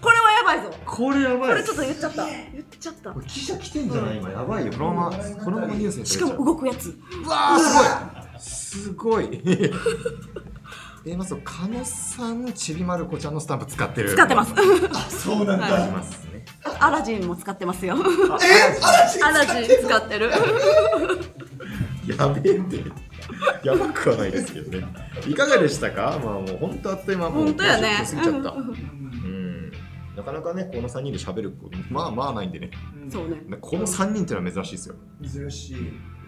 [0.00, 0.70] これはやばいぞ。
[0.86, 2.26] これやばこれちょっと言っちゃった。
[2.26, 3.10] 言っちゃった。
[3.10, 4.16] これ記者来てんじゃない？
[4.18, 4.72] 今やばいよ。
[4.72, 6.88] このままこのままニュースにしかも動くやつ。
[7.24, 9.22] うわーすごい。
[9.30, 9.42] すごい。
[11.06, 14.10] えまず狩野さんちびまる子ちゃんのスタンプ使ってる。
[14.10, 14.52] 使ってます。
[14.92, 16.44] あそうなんあだりますね。
[16.78, 17.96] アラジンも使ってますよ。
[18.42, 18.78] え？
[18.82, 20.30] 嵐アラジン使ってる。
[22.18, 22.84] やべえって
[23.64, 24.86] やばくはないですけどね。
[25.28, 26.20] いかがでしたか？
[26.22, 27.30] まあもう本当あっという間。
[27.30, 27.88] もう本当やね。
[28.00, 28.50] 50分過ぎちゃった。
[28.50, 29.72] うん。
[30.16, 32.70] なかなかねこの3人で喋ることまあまあないんでね。
[33.08, 33.36] そうね。
[33.60, 34.94] この3人っていうのは珍しいですよ。
[35.22, 35.76] 珍しい。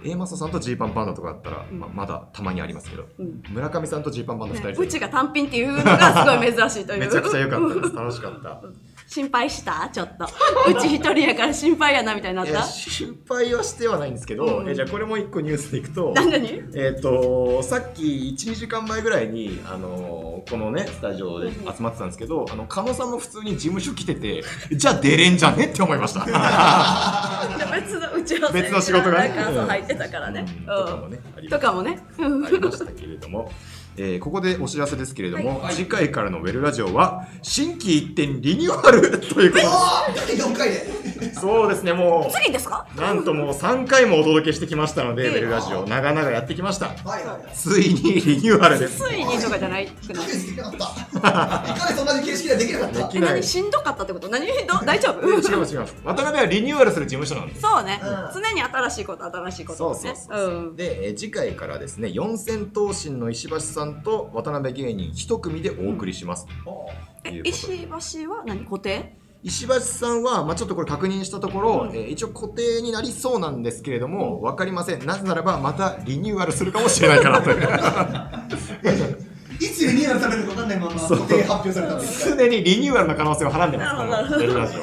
[0.05, 3.07] A マサさんとジーパンパンダとかだったら、うんまあ、まだたまにありますけど。
[3.19, 3.43] うん。
[3.51, 7.01] 村上さんとジーパンパンダ2人ねでうちが単品っていうのがすごい珍しいという。
[7.01, 7.95] めちゃくちゃ良かったです。
[7.95, 8.63] 楽しかった
[9.13, 9.91] 心配した？
[9.93, 10.25] ちょっと。
[10.25, 12.63] うち一人やから心配やなみたいになった？
[12.63, 14.69] 心配はしてはないんですけど、うん。
[14.71, 16.31] えじゃあこれも一個ニュースでいくと何？
[16.31, 18.03] 何えっ、とさっき
[18.39, 24.43] 12時間前ぐらいに、あのこのねスタジオで集まってたんですけど、あの狩野さんも普通に事務所来てて
[24.73, 25.67] じゃあ出れんじゃね？
[25.67, 26.25] って思いました。
[27.75, 29.29] 別の打ち合わせ別の仕事がね。
[29.35, 30.67] なん入ってたからね、うん。
[30.67, 31.19] とかもね。
[31.37, 31.99] ありとかもね。
[32.19, 33.51] ありましたけれども、
[33.97, 35.75] えーここでお知らせですけれども、はい。
[35.75, 40.77] 次回からのウェルラジオは新規一点リニューアルということおー第4回で。
[41.23, 42.87] でそうですねもう次ですか？
[42.97, 46.87] なんともう3回もお届けしてきましたので、ええウェルラジオ長々やってきました。
[46.89, 46.97] はい。
[47.05, 48.99] はいはいついにリニューアルです。
[48.99, 49.87] ついにとかじゃない？
[49.87, 50.85] く1ないヶ月できなかった。
[51.75, 53.07] 1ヶ月同じ形式ではできなかった？
[53.09, 53.31] できない。
[53.31, 54.29] え何しんどかったってこと？
[54.29, 54.53] 何ど？
[54.85, 55.29] 大丈夫？
[55.29, 57.61] 違います違います渡辺はリニューアルする事務所なんです。
[57.61, 66.91] そうね、うん常に新しいこと新しいことそうそうねで、えー次回からですね四千頭身の石橋さんと渡辺芸人一組でお送りします、うこ
[67.25, 67.87] と石
[68.25, 68.65] 橋は何？
[68.65, 69.17] 固定？
[69.45, 75.05] 石橋さんは、まあ、ちょっとこれ確認したところ、えー一応固定になりそうなんですけれども、分かりません。
[75.05, 77.59] なぜならばまたリニューアルするかもしれないからという。
[79.61, 82.37] いつリニューアルされるか分かんないまま固定発表されたんですか？
[82.39, 83.97] 常にリニューアルの可能性をはらんでます。
[83.97, 84.37] こなるほど。
[84.37, 84.83] のベルラジオ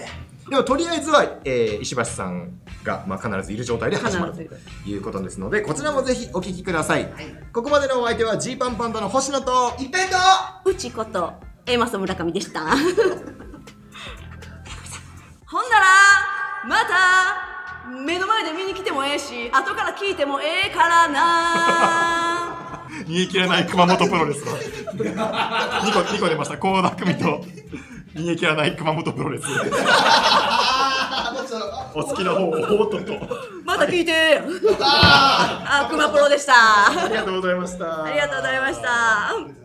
[0.50, 7.08] でもとりあえずは、えー石橋さんが、まあ、必ずいる状態で始まるということですのでこちらもぜひお聞きください、
[7.54, 11.34] ここまでのお相手はジーパンパンダの星野と一辺倒うちこと
[11.66, 12.62] エマス村上でした。
[15.45, 15.86] ほんなら
[16.68, 22.80] また目の前で見に来てもええし後から聞いてもええからな。
[23.08, 26.56] 逃げ切れない熊本プロレスの2個二個出ました。
[26.56, 27.45] 倖田來未と
[28.16, 29.45] 逃げ切らない熊本プロレス。
[31.95, 33.14] お好きな方をおっとっと。
[33.66, 34.41] また聞いて。
[34.82, 36.53] ああクマプロでした。
[36.55, 38.03] ありがとうございました。
[38.05, 39.59] ありがとうございました